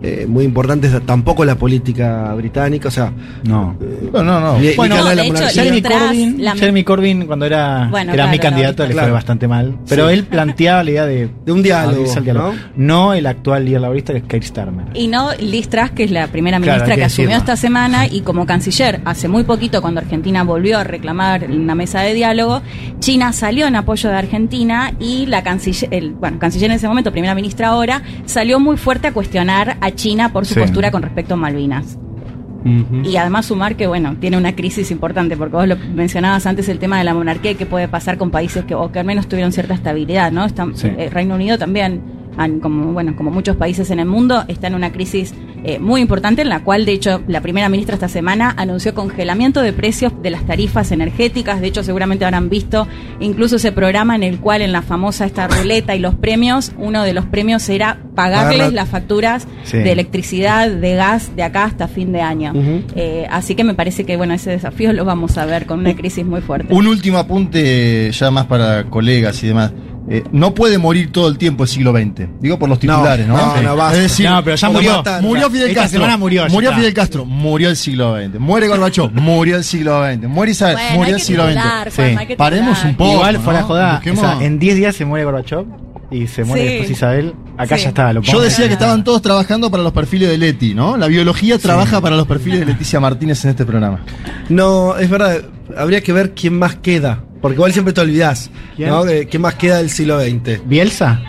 eh, 0.03 0.25
muy 0.27 0.45
importantes, 0.45 0.91
tampoco 1.05 1.43
la 1.45 1.55
política 1.55 2.33
británica, 2.35 2.87
o 2.87 2.91
sea. 2.91 3.11
No. 3.43 3.75
No, 4.13 4.23
no, 4.23 4.39
no. 4.39 4.59
ni- 4.59 4.73
Bueno, 4.75 5.03
de 5.03 5.27
hecho. 5.27 5.43
Jeremy 5.49 5.71
Mientras 5.71 6.01
Corbyn, 6.03 6.43
la- 6.43 6.55
Jeremy 6.55 6.83
Corbyn, 6.83 7.25
cuando 7.25 7.45
era, 7.45 7.87
Bueno, 7.89 8.13
era 8.13 8.27
mi 8.27 8.39
candidato, 8.39 8.85
le 8.85 8.93
claro. 8.93 9.07
fue 9.07 9.13
bastante 9.13 9.47
mal. 9.47 9.77
Pero 9.89 10.07
Sí. 10.07 10.13
él 10.13 10.23
planteaba 10.25 10.83
la 10.83 10.91
idea 10.91 11.05
de, 11.05 11.29
De 11.45 11.51
un 11.51 11.63
diálogo. 11.63 12.05
No 12.75 13.13
el 13.13 13.25
actual 13.25 13.65
líder 13.65 13.81
laborista, 13.81 14.13
que 14.13 14.19
es 14.19 14.25
Keir 14.25 14.43
Starmer. 14.43 14.85
Y 14.93 15.07
no 15.07 15.29
Liz 15.39 15.69
Truss, 15.69 15.91
que 15.91 16.03
es 16.03 16.11
la 16.11 16.27
primera 16.27 16.59
ministra 16.59 16.85
que 16.87 16.95
que 16.97 17.03
asumió 17.05 17.37
esta 17.37 17.55
semana 17.55 18.07
y 18.07 18.21
como 18.21 18.45
canciller 18.45 19.01
hace 19.05 19.27
muy 19.27 19.43
poquito 19.43 19.81
cuando 19.81 19.99
Argentina 19.99 20.43
volvió 20.43 20.79
a 20.79 20.83
reclamar 20.83 21.45
una 21.49 21.75
mesa 21.75 22.01
de 22.01 22.13
diálogo, 22.13 22.61
China 22.99 23.33
salió 23.33 23.67
en 23.67 23.75
apoyo 23.75 24.09
de 24.09 24.15
Argentina 24.15 24.93
y 24.99 25.25
la 25.27 25.43
canciller, 25.43 25.93
el, 25.93 26.11
bueno, 26.11 26.39
canciller 26.39 26.69
en 26.71 26.77
ese 26.77 26.87
momento, 26.87 27.11
primera 27.11 27.35
ministra 27.35 27.69
ahora, 27.69 28.01
salió 28.25 28.59
muy 28.59 28.77
fuerte 28.77 29.07
a 29.07 29.13
cuestionar 29.13 29.77
a 29.81 29.86
China 29.91 30.31
por 30.33 30.45
su 30.45 30.53
Sí. 30.55 30.59
postura 30.59 30.91
con 30.91 31.01
respecto 31.01 31.33
a 31.35 31.37
Malvinas. 31.37 31.97
Y 33.05 33.15
además 33.15 33.45
sumar 33.45 33.77
que, 33.77 33.87
bueno, 33.87 34.17
tiene 34.19 34.35
una 34.35 34.53
crisis 34.53 34.91
importante, 34.91 35.37
porque 35.37 35.55
vos 35.55 35.67
lo 35.69 35.77
mencionabas 35.77 36.45
antes 36.47 36.67
el 36.67 36.79
tema 36.79 36.97
de 36.97 37.05
la 37.05 37.13
monarquía 37.13 37.51
y 37.51 37.55
qué 37.55 37.65
puede 37.65 37.87
pasar 37.87 38.17
con 38.17 38.29
países 38.29 38.65
que, 38.65 38.75
o 38.75 38.91
que 38.91 38.99
al 38.99 39.05
menos 39.05 39.27
tuvieron 39.27 39.53
cierta 39.53 39.73
estabilidad, 39.73 40.33
¿no? 40.33 40.43
Están, 40.43 40.75
Sí. 40.75 40.87
eh, 40.97 41.09
Reino 41.09 41.35
Unido 41.35 41.57
también, 41.57 42.01
como, 42.61 42.93
bueno, 42.93 43.15
como 43.15 43.31
muchos 43.31 43.55
países 43.55 43.89
en 43.91 43.99
el 43.99 44.05
mundo, 44.05 44.43
está 44.47 44.67
en 44.67 44.75
una 44.75 44.91
crisis 44.91 45.33
eh, 45.63 45.79
muy 45.79 46.01
importante, 46.01 46.43
en 46.43 46.49
la 46.49 46.63
cual, 46.63 46.85
de 46.85 46.93
hecho, 46.93 47.21
la 47.27 47.41
primera 47.41 47.67
ministra 47.67 47.95
esta 47.95 48.07
semana 48.07 48.53
anunció 48.57 48.93
congelamiento 48.93 49.61
de 49.61 49.73
precios 49.73 50.13
de 50.21 50.29
las 50.29 50.45
tarifas 50.45 50.91
energéticas. 50.91 51.59
De 51.61 51.67
hecho, 51.67 51.83
seguramente 51.83 52.25
habrán 52.25 52.49
visto 52.49 52.87
incluso 53.19 53.55
ese 53.57 53.71
programa 53.71 54.15
en 54.15 54.23
el 54.23 54.39
cual, 54.39 54.61
en 54.61 54.71
la 54.71 54.81
famosa 54.83 55.25
esta 55.25 55.47
ruleta 55.47 55.95
y 55.95 55.99
los 55.99 56.15
premios, 56.15 56.71
uno 56.77 57.03
de 57.03 57.13
los 57.13 57.25
premios 57.25 57.67
era 57.69 57.99
pagarles 58.15 58.57
Pagar 58.57 58.73
la- 58.73 58.81
las 58.81 58.89
facturas 58.89 59.47
Sí. 59.63 59.77
de 59.77 59.91
electricidad, 59.91 60.69
de 60.69 60.95
gas, 60.95 61.35
de 61.35 61.43
acá 61.43 61.65
hasta 61.65 61.87
fin 61.87 62.11
de 62.11 62.21
año. 62.21 62.53
Eh, 62.95 63.27
así 63.29 63.53
que 63.55 63.63
me 63.63 63.73
parece 63.73 64.05
que 64.05 64.15
bueno 64.17 64.33
ese 64.33 64.51
desafío 64.51 64.93
lo 64.93 65.05
vamos 65.05 65.37
a 65.37 65.45
ver 65.45 65.65
con 65.65 65.79
una 65.79 65.95
crisis 65.95 66.25
muy 66.25 66.41
fuerte. 66.41 66.73
Un 66.73 66.87
último 66.87 67.17
apunte 67.17 68.11
ya 68.11 68.31
más 68.31 68.45
para 68.45 68.85
colegas 68.85 69.41
y 69.43 69.47
demás. 69.47 69.71
Eh, 70.09 70.23
no 70.31 70.53
puede 70.53 70.77
morir 70.77 71.11
todo 71.11 71.27
el 71.27 71.37
tiempo 71.37 71.63
el 71.63 71.69
siglo 71.69 71.91
XX. 71.91 72.27
Digo 72.39 72.57
por 72.57 72.69
los 72.69 72.79
titulares, 72.79 73.27
¿no? 73.27 73.35
no, 73.35 73.55
Sí. 73.57 73.63
no, 73.63 73.75
basta. 73.75 73.97
es 73.97 74.03
decir, 74.03 74.29
No, 74.29 74.41
pero 74.43 74.55
ya 74.55 74.69
murió. 74.69 75.03
Murió 75.21 75.49
Fidel 75.49 75.69
Esta 75.69 75.81
Castro. 75.81 75.99
semana 75.99 76.17
murió, 76.17 76.47
Murió. 76.49 76.73
Fidel 76.73 76.93
Castro. 76.93 77.25
Murió 77.25 77.69
el 77.69 77.75
siglo 77.75 78.15
XX. 78.17 78.39
Muere 78.39 78.67
Gorbachov. 78.69 79.11
murió 79.13 79.57
el 79.57 79.63
siglo 79.65 80.01
XX. 80.05 80.27
Muere 80.29 80.51
Isabel. 80.53 80.75
Bueno, 80.77 80.95
murió 80.95 81.15
el 81.15 81.21
siglo 81.21 81.47
titular, 81.47 81.91
XX. 81.91 82.19
Sí. 82.27 82.35
Paremos 82.37 82.83
un 82.85 82.95
poco. 82.95 83.11
Igual 83.13 83.39
fuera 83.39 83.59
¿no? 83.61 83.67
joda. 83.67 84.01
O 84.11 84.15
sea, 84.15 84.37
en 84.41 84.59
10 84.59 84.75
días 84.77 84.95
se 84.95 85.03
muere 85.03 85.25
Gorbachev 85.25 85.65
y 86.09 86.25
se 86.27 86.45
muere 86.45 86.61
Sí. 86.63 86.69
después 86.69 86.91
Isabel. 86.91 87.33
Acá 87.57 87.75
Sí. 87.75 87.83
ya 87.83 87.89
está. 87.89 88.13
Lo 88.13 88.21
Yo 88.21 88.39
decía 88.39 88.67
que 88.67 88.73
estaban 88.73 89.03
todos 89.03 89.21
trabajando 89.21 89.69
para 89.69 89.83
los 89.83 89.91
perfiles 89.91 90.29
de 90.29 90.37
Leti, 90.37 90.73
¿no? 90.73 90.95
La 90.95 91.07
biología 91.07 91.57
trabaja 91.57 91.99
para 91.99 92.15
los 92.15 92.25
perfiles 92.27 92.61
de 92.61 92.65
Leticia 92.67 93.01
Martínez 93.01 93.43
en 93.43 93.49
este 93.51 93.65
programa. 93.65 94.05
No, 94.47 94.95
es 94.95 95.09
verdad, 95.09 95.41
habría 95.77 95.99
que 95.99 96.13
ver 96.13 96.33
quién 96.33 96.57
más 96.57 96.75
queda. 96.75 97.23
Porque 97.41 97.55
igual 97.55 97.71
siempre 97.73 97.93
te 97.93 98.01
olvidás, 98.01 98.49
¿Quién? 98.75 98.89
¿no? 98.89 99.03
De 99.05 99.27
¿Quién 99.27 99.41
más 99.41 99.55
queda 99.55 99.77
del 99.77 99.89
siglo 99.89 100.19
XX? 100.21 100.61
¿Bielsa? 100.65 101.21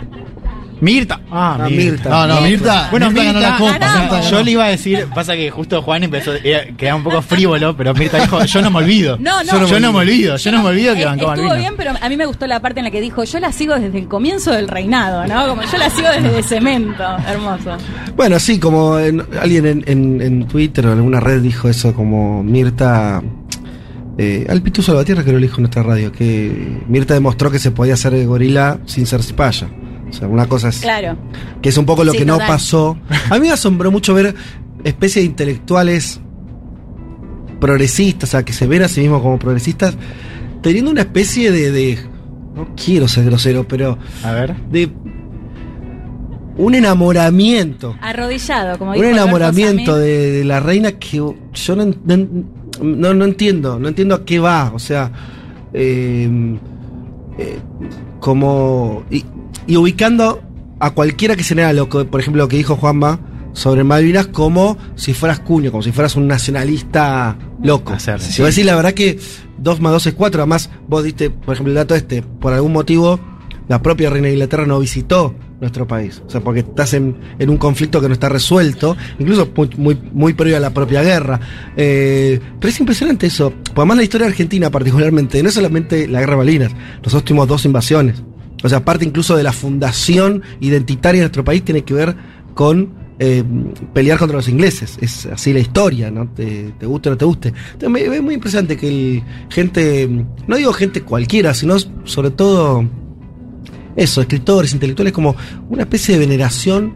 Mirta. 0.81 1.19
Ah, 1.29 1.57
Ah, 1.59 1.67
Mirta. 1.69 1.83
Mirta. 1.91 2.09
No, 2.09 2.27
no, 2.27 2.41
Mirta. 2.41 2.87
Bueno, 2.89 3.11
Mirta 3.11 3.23
ganó 3.25 3.39
Mirta, 3.39 3.49
la 3.51 3.57
copa. 3.57 3.99
Mirta. 3.99 4.21
Yo 4.29 4.43
le 4.43 4.51
iba 4.51 4.63
a 4.63 4.67
decir, 4.69 5.07
pasa 5.13 5.33
que 5.35 5.51
justo 5.51 5.81
Juan 5.81 6.03
empezó, 6.05 6.33
era- 6.35 6.67
quedaba 6.77 6.95
un 6.97 7.03
poco 7.03 7.21
frívolo, 7.21 7.75
pero 7.75 7.93
Mirta 7.93 8.17
dijo, 8.21 8.41
yo 8.45 8.61
no 8.61 8.71
me 8.71 8.77
olvido. 8.77 9.17
No, 9.19 9.43
no. 9.43 9.67
Yo 9.67 9.79
no 9.81 9.91
me 9.91 9.99
olvido, 9.99 10.37
yo 10.37 10.51
no 10.53 10.63
me 10.63 10.69
olvido 10.69 10.95
que 10.95 11.03
bancó 11.03 11.33
Estuvo 11.33 11.53
bien, 11.55 11.73
pero 11.75 11.91
a 12.01 12.07
mí 12.09 12.15
me 12.15 12.25
gustó 12.25 12.47
la 12.47 12.61
parte 12.61 12.79
en 12.79 12.85
la 12.85 12.91
que 12.91 13.01
dijo, 13.01 13.25
yo 13.25 13.39
la 13.41 13.51
sigo 13.51 13.77
desde 13.77 13.99
el 13.99 14.07
comienzo 14.07 14.51
del 14.53 14.69
reinado, 14.69 15.27
¿no? 15.27 15.49
Como 15.49 15.63
yo 15.63 15.77
la 15.77 15.89
sigo 15.89 16.07
desde 16.07 16.31
de 16.31 16.43
cemento. 16.43 17.03
Hermoso. 17.27 17.75
Bueno, 18.15 18.39
sí, 18.39 18.57
como 18.57 18.97
en- 18.99 19.21
alguien 19.41 19.65
en, 19.65 19.83
en- 19.85 20.21
en 20.21 20.47
Twitter 20.47 20.85
o 20.87 20.91
en 20.93 20.99
alguna 20.99 21.19
red 21.19 21.41
dijo 21.41 21.67
eso, 21.67 21.93
como 21.93 22.41
Mirta. 22.41 23.21
Eh, 24.21 24.45
al 24.49 24.61
Pitu 24.61 24.81
Salvatierra 24.81 25.23
que 25.23 25.31
lo 25.31 25.37
dijo 25.37 25.55
en 25.57 25.61
nuestra 25.63 25.81
radio, 25.81 26.11
que 26.11 26.81
Mirta 26.89 27.13
demostró 27.13 27.49
que 27.49 27.57
se 27.57 27.71
podía 27.71 27.93
hacer 27.93 28.25
gorila 28.27 28.79
sin 28.85 29.05
ser 29.05 29.23
cipaya. 29.23 29.69
O 30.09 30.11
sea, 30.13 30.27
una 30.27 30.45
cosa 30.47 30.67
es. 30.69 30.79
Claro. 30.79 31.15
Que 31.61 31.69
es 31.69 31.77
un 31.77 31.85
poco 31.85 32.03
lo 32.03 32.11
Sí, 32.11 32.17
que 32.17 32.25
no 32.25 32.37
pasó. 32.37 32.97
A 33.29 33.35
mí 33.35 33.41
me 33.47 33.51
asombró 33.53 33.91
mucho 33.91 34.13
ver 34.13 34.35
especies 34.83 35.23
de 35.23 35.29
intelectuales 35.29 36.19
progresistas, 37.61 38.29
o 38.29 38.31
sea, 38.31 38.43
que 38.43 38.51
se 38.53 38.67
ven 38.67 38.81
a 38.83 38.87
sí 38.89 39.01
mismos 39.01 39.21
como 39.21 39.39
progresistas, 39.39 39.95
teniendo 40.61 40.91
una 40.91 41.01
especie 41.01 41.51
de. 41.51 41.71
de- 41.71 41.99
no 42.55 42.75
quiero 42.75 43.07
ser 43.07 43.23
grosero, 43.25 43.67
pero. 43.69 43.97
A 44.23 44.31
ver. 44.33 44.53
de. 44.69 44.89
un 46.57 46.75
enamoramiento. 46.75 47.95
Arrodillado, 48.01 48.77
como 48.77 48.91
Un 48.91 48.97
dijo 48.97 49.07
enamoramiento 49.09 49.95
de, 49.97 50.31
de 50.31 50.43
la 50.43 50.59
reina 50.59 50.91
que 50.93 51.17
yo 51.17 51.75
no, 51.75 51.85
no, 51.85 52.27
no- 52.81 53.13
no 53.13 53.25
entiendo, 53.25 53.79
no 53.79 53.87
entiendo 53.87 54.15
a 54.15 54.25
qué 54.25 54.39
va, 54.39 54.71
o 54.73 54.79
sea, 54.79 55.11
eh, 55.73 56.57
eh, 57.37 57.59
como 58.19 59.03
y, 59.09 59.23
y 59.67 59.77
ubicando 59.77 60.41
a 60.79 60.91
cualquiera 60.91 61.35
que 61.35 61.43
se 61.43 61.55
lea 61.55 61.73
lo 61.73 61.89
que, 61.89 62.05
por 62.05 62.19
ejemplo, 62.21 62.43
lo 62.43 62.47
que 62.47 62.57
dijo 62.57 62.75
Juanma 62.75 63.19
sobre 63.53 63.83
Malvinas 63.83 64.27
como 64.27 64.77
si 64.95 65.13
fueras 65.13 65.39
cuño, 65.39 65.71
como 65.71 65.83
si 65.83 65.91
fueras 65.91 66.15
un 66.15 66.27
nacionalista 66.27 67.37
loco. 67.63 67.93
Hacer, 67.93 68.19
Si 68.21 68.33
sí. 68.33 68.43
decís 68.43 68.65
la 68.65 68.75
verdad 68.75 68.93
que 68.93 69.19
2 69.57 69.81
más 69.81 69.91
2 69.91 70.07
es 70.07 70.13
4, 70.13 70.41
además 70.41 70.69
vos 70.87 71.03
diste, 71.03 71.29
por 71.29 71.53
ejemplo, 71.53 71.71
el 71.71 71.75
dato 71.75 71.95
este, 71.95 72.21
por 72.21 72.53
algún 72.53 72.71
motivo 72.73 73.19
la 73.67 73.81
propia 73.81 74.09
reina 74.09 74.27
de 74.27 74.33
Inglaterra 74.33 74.65
no 74.65 74.79
visitó 74.79 75.35
nuestro 75.59 75.87
país. 75.87 76.21
O 76.25 76.29
sea, 76.29 76.41
porque 76.41 76.61
estás 76.61 76.93
en, 76.93 77.15
un 77.39 77.57
conflicto 77.57 77.99
que 78.01 78.07
no 78.07 78.13
está 78.13 78.29
resuelto, 78.29 78.95
incluso 79.17 79.51
muy, 79.55 79.69
muy, 79.77 79.97
muy 80.13 80.33
previo 80.33 80.57
a 80.57 80.59
la 80.59 80.73
propia 80.73 81.01
guerra. 81.01 81.39
Eh, 81.75 82.39
pero 82.59 82.69
es 82.69 82.79
impresionante 82.79 83.27
eso. 83.27 83.51
Porque 83.51 83.81
además 83.81 83.97
la 83.97 84.03
historia 84.03 84.27
argentina 84.27 84.69
particularmente, 84.69 85.41
no 85.43 85.49
es 85.49 85.55
solamente 85.55 86.07
la 86.07 86.19
guerra 86.19 86.33
de 86.33 86.37
Malvinas, 86.37 86.71
los 87.03 87.13
últimos 87.13 87.47
dos 87.47 87.65
invasiones. 87.65 88.23
O 88.63 88.69
sea, 88.69 88.83
parte 88.83 89.05
incluso 89.05 89.37
de 89.37 89.43
la 89.43 89.53
fundación 89.53 90.43
identitaria 90.59 91.21
de 91.21 91.25
nuestro 91.25 91.43
país 91.43 91.63
tiene 91.63 91.83
que 91.83 91.93
ver 91.93 92.15
con 92.53 92.93
eh, 93.19 93.43
pelear 93.93 94.17
contra 94.17 94.37
los 94.37 94.47
ingleses. 94.47 94.97
Es 95.01 95.25
así 95.25 95.53
la 95.53 95.59
historia, 95.59 96.11
¿no? 96.11 96.29
Te, 96.29 96.73
te 96.77 96.85
guste 96.85 97.09
o 97.09 97.11
no 97.13 97.17
te 97.17 97.25
guste. 97.25 97.53
Entonces, 97.73 98.13
es 98.13 98.21
muy 98.21 98.33
impresionante 98.33 98.77
que 98.77 98.87
el, 98.87 99.23
gente, 99.49 100.09
no 100.47 100.55
digo 100.55 100.73
gente 100.73 101.01
cualquiera, 101.01 101.53
sino 101.53 101.77
sobre 102.05 102.31
todo 102.31 102.85
eso, 103.99 104.21
escritores, 104.21 104.73
intelectuales, 104.73 105.13
como 105.13 105.35
una 105.69 105.83
especie 105.83 106.15
de 106.17 106.25
veneración 106.25 106.95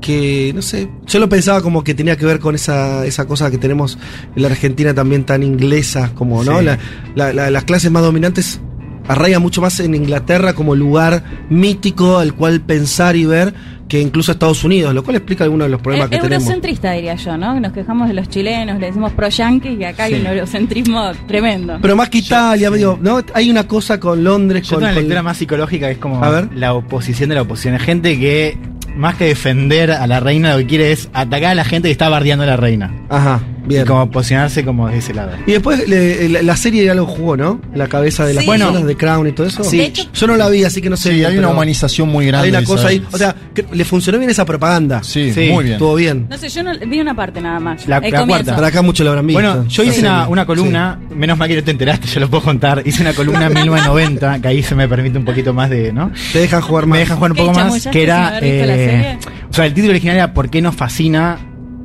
que, 0.00 0.52
no 0.54 0.62
sé, 0.62 0.88
yo 1.06 1.18
lo 1.18 1.28
pensaba 1.28 1.60
como 1.60 1.84
que 1.84 1.92
tenía 1.94 2.16
que 2.16 2.24
ver 2.24 2.38
con 2.38 2.54
esa, 2.54 3.04
esa 3.04 3.26
cosa 3.26 3.50
que 3.50 3.58
tenemos 3.58 3.98
en 4.34 4.42
la 4.42 4.48
Argentina 4.48 4.94
también 4.94 5.24
tan 5.24 5.42
inglesa, 5.42 6.12
como, 6.14 6.42
¿no? 6.42 6.58
Sí. 6.60 6.64
La- 6.64 6.78
la- 7.14 7.32
la- 7.34 7.50
las 7.50 7.64
clases 7.64 7.90
más 7.90 8.02
dominantes 8.02 8.60
arraigan 9.08 9.42
mucho 9.42 9.60
más 9.60 9.78
en 9.80 9.94
Inglaterra 9.94 10.54
como 10.54 10.74
lugar 10.74 11.22
mítico 11.50 12.16
al 12.18 12.34
cual 12.34 12.60
pensar 12.62 13.16
y 13.16 13.26
ver 13.26 13.52
que 13.90 14.00
incluso 14.00 14.30
Estados 14.32 14.62
Unidos, 14.64 14.94
lo 14.94 15.02
cual 15.02 15.16
explica 15.16 15.42
algunos 15.44 15.66
de 15.66 15.72
los 15.72 15.80
problemas 15.82 16.06
Eh, 16.06 16.10
que 16.12 16.16
tenemos. 16.18 16.44
eurocentrista, 16.44 16.92
diría 16.92 17.16
yo, 17.16 17.36
¿no? 17.36 17.58
Nos 17.60 17.72
quejamos 17.72 18.06
de 18.08 18.14
los 18.14 18.28
chilenos, 18.28 18.78
le 18.78 18.86
decimos 18.86 19.12
pro-yanquis 19.12 19.78
y 19.80 19.84
acá 19.84 20.04
hay 20.04 20.14
un 20.14 20.26
eurocentrismo 20.26 21.10
tremendo. 21.26 21.78
Pero 21.82 21.96
más 21.96 22.08
que 22.08 22.18
Italia, 22.18 22.70
medio, 22.70 22.98
¿no? 23.02 23.20
Hay 23.34 23.50
una 23.50 23.66
cosa 23.66 23.98
con 24.00 24.22
Londres, 24.24 24.62
Yo 24.62 24.76
con, 24.76 24.78
tengo 24.78 24.86
una 24.86 24.94
con- 24.94 25.02
lectura 25.02 25.22
más 25.24 25.36
psicológica 25.36 25.86
que 25.88 25.92
es 25.94 25.98
como 25.98 26.22
A 26.24 26.30
ver. 26.30 26.48
la 26.54 26.72
oposición 26.74 27.28
de 27.30 27.34
la 27.34 27.42
oposición. 27.42 27.74
Hay 27.74 27.80
gente 27.80 28.18
que, 28.18 28.56
más 28.96 29.16
que 29.16 29.24
defender 29.24 29.90
a 29.90 30.06
la 30.06 30.20
reina, 30.20 30.52
lo 30.52 30.58
que 30.58 30.66
quiere 30.66 30.92
es 30.92 31.10
atacar 31.12 31.50
a 31.50 31.54
la 31.56 31.64
gente 31.64 31.88
que 31.88 31.92
está 31.92 32.08
bardeando 32.08 32.44
a 32.44 32.46
la 32.46 32.56
reina. 32.56 32.92
Ajá, 33.08 33.40
bien. 33.70 33.82
Y 33.82 33.86
como 33.86 34.10
posicionarse 34.10 34.64
como 34.64 34.88
de 34.88 34.98
ese 34.98 35.14
lado. 35.14 35.32
Y 35.46 35.52
después 35.52 35.88
le- 35.88 36.28
la, 36.28 36.42
la 36.42 36.56
serie 36.56 36.90
algo 36.90 37.06
jugó, 37.06 37.36
¿no? 37.36 37.60
La 37.74 37.88
cabeza 37.88 38.26
de 38.26 38.34
las 38.34 38.44
Sí. 38.44 38.50
personas 38.50 38.84
de 38.84 38.96
Crown 38.96 39.26
y 39.28 39.32
todo 39.32 39.46
eso. 39.46 39.64
Sí. 39.64 39.80
Hecho- 39.80 40.08
Yo 40.12 40.26
no 40.26 40.36
la 40.36 40.48
vi, 40.48 40.64
así 40.64 40.80
que 40.82 40.90
no 40.90 40.96
sé. 40.96 41.10
Sí, 41.10 41.14
bien, 41.16 41.30
hay 41.30 41.38
una 41.38 41.48
humanización 41.48 42.08
muy 42.08 42.26
grande. 42.26 42.46
Hay 42.48 42.50
una 42.50 42.64
cosa 42.64 42.88
ahí. 42.88 43.02
O 43.10 43.16
sea, 43.18 43.34
que 43.54 43.64
le 43.72 43.84
funcionó 43.84 44.18
bien 44.18 44.30
esa 44.30 44.44
propaganda. 44.44 45.02
Sí, 45.02 45.32
Sí. 45.32 45.48
muy 45.52 45.64
bien. 45.64 45.74
Estuvo 45.74 45.94
bien. 45.94 46.26
No 46.28 46.36
sé, 46.36 46.48
yo 46.48 46.62
no, 46.62 46.72
vi 46.86 47.00
una 47.00 47.14
parte 47.14 47.40
nada 47.40 47.58
más. 47.60 47.86
La- 47.88 48.00
la 48.00 48.26
cuarta. 48.26 48.54
Para 48.54 48.66
acá 48.68 48.82
mucho 48.82 49.04
lo 49.04 49.10
habrán 49.10 49.26
visto. 49.26 49.40
Bueno, 49.42 49.66
yo 49.68 49.82
hice 49.82 50.00
una, 50.00 50.28
una 50.28 50.44
columna, 50.46 50.98
menos 51.14 51.38
mal 51.38 51.48
que 51.48 51.56
no 51.56 51.62
te 51.64 51.70
enteraste, 51.70 52.06
yo 52.08 52.20
lo 52.20 52.28
puedo 52.28 52.42
contar. 52.44 52.82
Hice 52.84 53.02
una 53.02 53.12
columna 53.12 53.46
en 53.46 53.54
1990, 53.54 54.40
que 54.40 54.48
ahí 54.48 54.62
se 54.62 54.74
me 54.74 54.88
permite 54.88 55.18
un 55.18 55.24
poquito 55.24 55.52
más 55.54 55.70
de, 55.70 55.92
¿no? 55.92 56.10
Te 56.32 56.40
dejan 56.40 56.60
jugar 56.60 56.86
más. 56.86 56.96
Me 56.96 57.00
dejan 57.00 57.16
jugar 57.16 57.30
un 57.32 57.36
¿Qué, 57.36 57.42
poco 57.44 57.54
más, 57.58 57.86
que 57.86 58.02
era... 58.02 58.30
la 58.32 58.40
serie? 58.40 59.18
o 59.50 59.52
sea, 59.54 59.66
el 59.66 59.74
título 59.74 59.90
original 59.92 60.16
era 60.16 60.34
¿Por 60.34 60.48
qué 60.50 60.60
nos 60.62 60.74
fascina 60.74 61.38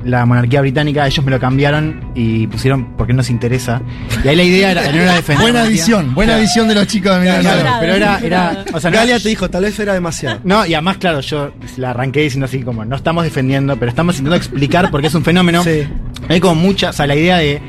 la 0.06 0.24
monarquía 0.24 0.60
británica? 0.60 1.06
Ellos 1.06 1.24
me 1.24 1.30
lo 1.30 1.38
cambiaron 1.40 2.12
y 2.14 2.46
pusieron 2.46 2.96
¿Por 2.96 3.06
qué 3.06 3.12
nos 3.12 3.28
interesa? 3.30 3.82
Y 4.24 4.28
ahí 4.28 4.36
la 4.36 4.42
idea 4.42 4.70
era, 4.70 4.82
no 4.90 5.00
era 5.02 5.14
defender. 5.14 5.42
Buena 5.42 5.64
edición, 5.64 6.14
buena 6.14 6.32
Claro. 6.32 6.42
edición 6.44 6.68
de 6.68 6.74
los 6.74 6.86
chicos 6.86 7.16
de 7.20 7.22
Claro, 7.26 7.38
1990. 7.42 7.80
pero 7.80 7.94
era, 7.94 8.18
era, 8.20 8.64
o 8.72 8.80
sea, 8.80 8.90
no- 8.90 8.96
Galia 8.96 9.18
te 9.20 9.28
dijo, 9.28 9.50
tal 9.50 9.62
vez 9.64 9.78
era 9.78 9.92
demasiado. 9.94 10.40
no, 10.44 10.64
y 10.66 10.74
además, 10.74 10.96
claro, 10.98 11.20
yo 11.20 11.52
la 11.76 11.90
arranqué 11.90 12.20
diciendo 12.22 12.46
así 12.46 12.60
como, 12.62 12.84
no 12.84 12.96
estamos 12.96 13.24
defendiendo, 13.24 13.76
pero 13.76 13.90
estamos 13.90 14.14
intentando 14.16 14.36
explicar 14.36 14.90
por 14.90 15.00
qué 15.00 15.08
es 15.08 15.14
un 15.14 15.24
fenómeno. 15.24 15.62
Sí. 15.62 15.82
Hay 16.28 16.40
como 16.40 16.54
mucha, 16.54 16.90
o 16.90 16.92
sea, 16.92 17.06
la 17.06 17.14
idea 17.16 17.36
de 17.38 17.60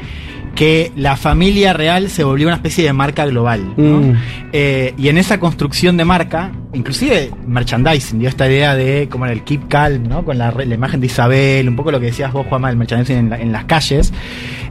que 0.58 0.92
la 0.96 1.16
familia 1.16 1.72
real 1.72 2.10
se 2.10 2.24
volvió 2.24 2.48
una 2.48 2.56
especie 2.56 2.84
de 2.84 2.92
marca 2.92 3.28
global. 3.28 3.76
¿no? 3.78 4.00
Mm. 4.00 4.14
Eh, 4.52 4.96
y 4.98 5.08
en 5.10 5.20
esa 5.20 5.40
construcción 5.40 5.98
de 5.98 6.04
marca, 6.04 6.52
inclusive 6.74 7.30
merchandising, 7.46 8.18
dio 8.18 8.28
esta 8.28 8.48
idea 8.48 8.74
de 8.76 9.08
como 9.08 9.26
era 9.26 9.34
el 9.36 9.44
keep 9.44 9.68
calm, 9.68 10.08
¿no? 10.10 10.26
Con 10.26 10.40
la, 10.40 10.52
imagen 10.64 11.00
de 11.00 11.06
Isabel, 11.06 11.70
un 11.70 11.76
poco 11.76 11.92
lo 11.92 12.00
que 12.00 12.08
decías 12.08 12.34
vos, 12.34 12.48
Juanma, 12.48 12.70
del 12.70 12.78
merchandising 12.78 13.18
en, 13.18 13.30
la- 13.30 13.40
en 13.40 13.52
las 13.52 13.66
calles. 13.66 14.12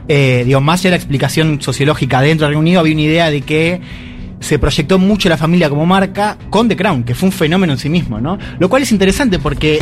Eh, 0.09 0.43
digo, 0.45 0.59
más 0.59 0.81
allá 0.81 0.89
de 0.89 0.91
la 0.91 0.97
explicación 0.97 1.61
sociológica 1.61 2.19
dentro 2.21 2.47
del 2.47 2.55
Reino 2.55 2.59
Unido, 2.59 2.79
había 2.81 2.93
una 2.93 3.01
idea 3.03 3.31
de 3.31 3.41
que 3.41 3.79
se 4.41 4.59
proyectó 4.59 4.99
mucho 4.99 5.29
la 5.29 5.37
familia 5.37 5.69
como 5.69 5.85
marca 5.85 6.37
con 6.49 6.67
The 6.67 6.75
Crown, 6.75 7.03
que 7.05 7.15
fue 7.15 7.27
un 7.29 7.33
fenómeno 7.33 7.71
en 7.73 7.79
sí 7.79 7.87
mismo, 7.87 8.19
¿no? 8.19 8.37
Lo 8.59 8.67
cual 8.67 8.83
es 8.83 8.91
interesante 8.91 9.39
porque 9.39 9.79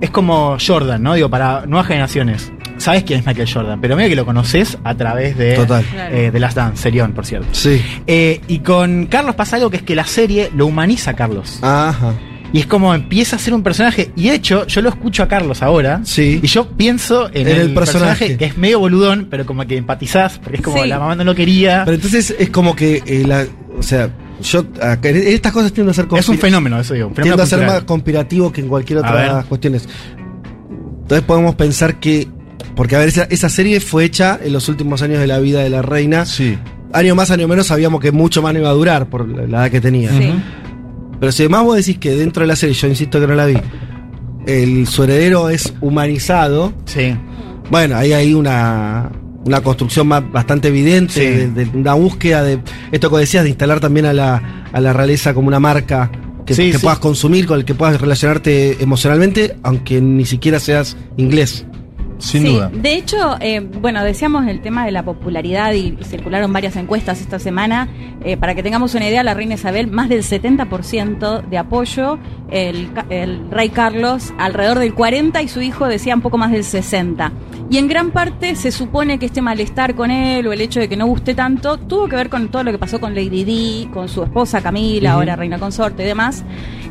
es 0.00 0.08
como 0.10 0.56
Jordan, 0.58 1.02
¿no? 1.02 1.12
Digo, 1.14 1.28
para 1.28 1.66
nuevas 1.66 1.86
generaciones. 1.86 2.50
Sabes 2.80 3.04
quién 3.04 3.20
es 3.20 3.26
Michael 3.26 3.48
Jordan, 3.52 3.80
pero 3.80 3.94
mira 3.94 4.08
que 4.08 4.16
lo 4.16 4.24
conoces 4.24 4.78
a 4.84 4.94
través 4.96 5.36
de 5.36 5.54
Total. 5.54 5.84
Eh, 6.10 6.30
The 6.32 6.40
Last 6.40 6.56
Dance, 6.56 6.82
Serión, 6.82 7.12
por 7.12 7.26
cierto. 7.26 7.48
Sí. 7.52 7.80
Eh, 8.06 8.40
y 8.48 8.60
con 8.60 9.06
Carlos 9.06 9.34
pasa 9.34 9.56
algo 9.56 9.68
que 9.70 9.76
es 9.78 9.82
que 9.82 9.94
la 9.94 10.06
serie 10.06 10.50
lo 10.56 10.66
humaniza 10.66 11.10
a 11.10 11.14
Carlos. 11.14 11.58
Ajá. 11.62 12.14
Y 12.52 12.58
es 12.60 12.66
como 12.66 12.94
empieza 12.94 13.36
a 13.36 13.38
ser 13.38 13.54
un 13.54 13.62
personaje. 13.62 14.10
Y 14.16 14.28
de 14.30 14.34
hecho, 14.34 14.66
yo 14.66 14.80
lo 14.82 14.88
escucho 14.88 15.22
a 15.22 15.28
Carlos 15.28 15.62
ahora. 15.62 16.00
Sí. 16.04 16.40
Y 16.42 16.46
yo 16.48 16.68
pienso 16.70 17.28
en, 17.28 17.46
En 17.46 17.48
el, 17.48 17.60
el 17.60 17.74
personaje. 17.74 18.08
personaje. 18.08 18.36
que 18.38 18.44
es 18.46 18.56
medio 18.56 18.80
boludón, 18.80 19.28
pero 19.30 19.46
como 19.46 19.64
que 19.66 19.76
empatizás, 19.76 20.38
porque 20.38 20.56
es 20.56 20.62
como 20.62 20.82
Sí. 20.82 20.88
la 20.88 20.98
mamá 20.98 21.14
no 21.14 21.22
lo 21.24 21.34
quería. 21.34 21.82
Pero 21.84 21.94
entonces 21.96 22.34
es 22.38 22.50
como 22.50 22.74
que 22.74 23.02
eh, 23.06 23.24
la, 23.26 23.44
o 23.78 23.82
sea, 23.82 24.10
yo 24.42 24.64
estas 25.04 25.52
cosas 25.52 25.72
tiendo 25.72 25.90
a 25.90 25.94
ser 25.94 26.08
es 26.16 26.28
un 26.28 26.38
fenómeno, 26.38 26.80
eso 26.80 26.94
digo. 26.94 27.08
un 27.08 27.14
fenómeno 27.14 27.36
tiendo 27.36 27.42
a 27.42 27.46
ser 27.46 27.58
cultural. 27.58 27.76
más 27.82 27.84
conspirativo 27.84 28.50
que 28.50 28.62
en 28.62 28.68
cualquier 28.68 28.98
otra 29.00 29.12
ver. 29.12 29.44
cuestiones. 29.44 29.86
Entonces 31.02 31.24
podemos 31.26 31.54
pensar 31.54 32.00
que 32.00 32.26
porque 32.76 32.96
a 32.96 32.98
ver 33.00 33.08
esa, 33.08 33.24
esa 33.24 33.48
serie 33.48 33.80
fue 33.80 34.04
hecha 34.04 34.38
en 34.42 34.52
los 34.52 34.68
últimos 34.68 35.02
años 35.02 35.18
de 35.20 35.26
la 35.26 35.38
vida 35.38 35.62
de 35.62 35.70
la 35.70 35.82
reina. 35.82 36.24
Sí. 36.26 36.56
Año 36.92 37.14
más, 37.14 37.30
año 37.30 37.46
menos 37.48 37.68
sabíamos 37.68 38.00
que 38.00 38.10
mucho 38.12 38.42
más 38.42 38.52
no 38.52 38.60
iba 38.60 38.68
a 38.70 38.72
durar 38.72 39.08
por 39.08 39.28
la 39.28 39.42
la 39.46 39.58
edad 39.62 39.70
que 39.70 39.80
tenía. 39.80 40.10
Sí. 40.10 40.32
Pero 41.20 41.32
si 41.32 41.42
además 41.42 41.64
vos 41.64 41.76
decís 41.76 41.98
que 41.98 42.12
dentro 42.16 42.42
de 42.42 42.46
la 42.48 42.56
serie, 42.56 42.74
yo 42.74 42.88
insisto 42.88 43.20
que 43.20 43.26
no 43.26 43.34
la 43.34 43.46
vi, 43.46 43.56
el 44.46 44.86
su 44.86 45.04
heredero 45.04 45.50
es 45.50 45.72
humanizado, 45.80 46.72
Sí. 46.86 47.14
bueno, 47.70 47.96
ahí 47.96 48.12
hay 48.12 48.32
una, 48.34 49.10
una 49.44 49.60
construcción 49.60 50.08
más, 50.08 50.22
bastante 50.32 50.68
evidente, 50.68 51.12
Sí. 51.12 51.20
de, 51.54 51.64
de 51.66 51.78
una 51.78 51.94
búsqueda 51.94 52.42
de 52.42 52.58
esto 52.90 53.10
que 53.10 53.18
decías, 53.18 53.44
de 53.44 53.50
instalar 53.50 53.80
también 53.80 54.06
a 54.06 54.12
la, 54.12 54.64
a 54.72 54.80
la 54.80 54.92
realeza 54.92 55.34
como 55.34 55.48
una 55.48 55.60
marca 55.60 56.10
que, 56.46 56.54
Sí, 56.54 56.72
que 56.72 56.78
sí. 56.78 56.82
puedas 56.82 56.98
consumir, 56.98 57.46
con 57.46 57.58
el 57.58 57.64
que 57.64 57.74
puedas 57.74 58.00
relacionarte 58.00 58.82
emocionalmente, 58.82 59.56
aunque 59.62 60.00
ni 60.00 60.24
siquiera 60.24 60.58
seas 60.58 60.96
inglés. 61.18 61.66
Sin 62.20 62.42
Sí, 62.42 62.54
duda. 62.54 62.70
De 62.72 62.94
hecho, 62.94 63.36
eh, 63.40 63.60
bueno, 63.60 64.04
decíamos 64.04 64.46
el 64.46 64.60
tema 64.60 64.84
de 64.84 64.92
la 64.92 65.04
popularidad 65.04 65.72
y 65.72 65.96
circularon 66.04 66.52
varias 66.52 66.76
encuestas 66.76 67.20
esta 67.20 67.38
semana. 67.38 67.88
Eh, 68.22 68.36
para 68.36 68.54
que 68.54 68.62
tengamos 68.62 68.94
una 68.94 69.08
idea, 69.08 69.22
la 69.22 69.34
reina 69.34 69.54
Isabel, 69.54 69.88
más 69.88 70.08
del 70.08 70.22
70% 70.22 71.48
de 71.48 71.58
apoyo, 71.58 72.18
el, 72.50 72.90
el 73.08 73.50
rey 73.50 73.70
Carlos 73.70 74.32
alrededor 74.38 74.78
del 74.78 74.94
40% 74.94 75.42
y 75.42 75.48
su 75.48 75.62
hijo 75.62 75.86
decía 75.86 76.14
un 76.14 76.20
poco 76.20 76.38
más 76.38 76.52
del 76.52 76.62
60%. 76.62 77.30
Y 77.72 77.78
en 77.78 77.86
gran 77.86 78.10
parte 78.10 78.56
se 78.56 78.72
supone 78.72 79.20
que 79.20 79.26
este 79.26 79.40
malestar 79.40 79.94
con 79.94 80.10
él 80.10 80.44
o 80.48 80.52
el 80.52 80.60
hecho 80.60 80.80
de 80.80 80.88
que 80.88 80.96
no 80.96 81.06
guste 81.06 81.34
tanto 81.34 81.76
tuvo 81.78 82.08
que 82.08 82.16
ver 82.16 82.28
con 82.28 82.48
todo 82.48 82.64
lo 82.64 82.72
que 82.72 82.78
pasó 82.78 82.98
con 82.98 83.14
Lady 83.14 83.44
Di, 83.44 83.88
con 83.94 84.08
su 84.08 84.24
esposa 84.24 84.60
Camila, 84.60 85.12
ahora 85.12 85.36
reina 85.36 85.56
consorte 85.58 86.02
y 86.02 86.06
demás. 86.06 86.42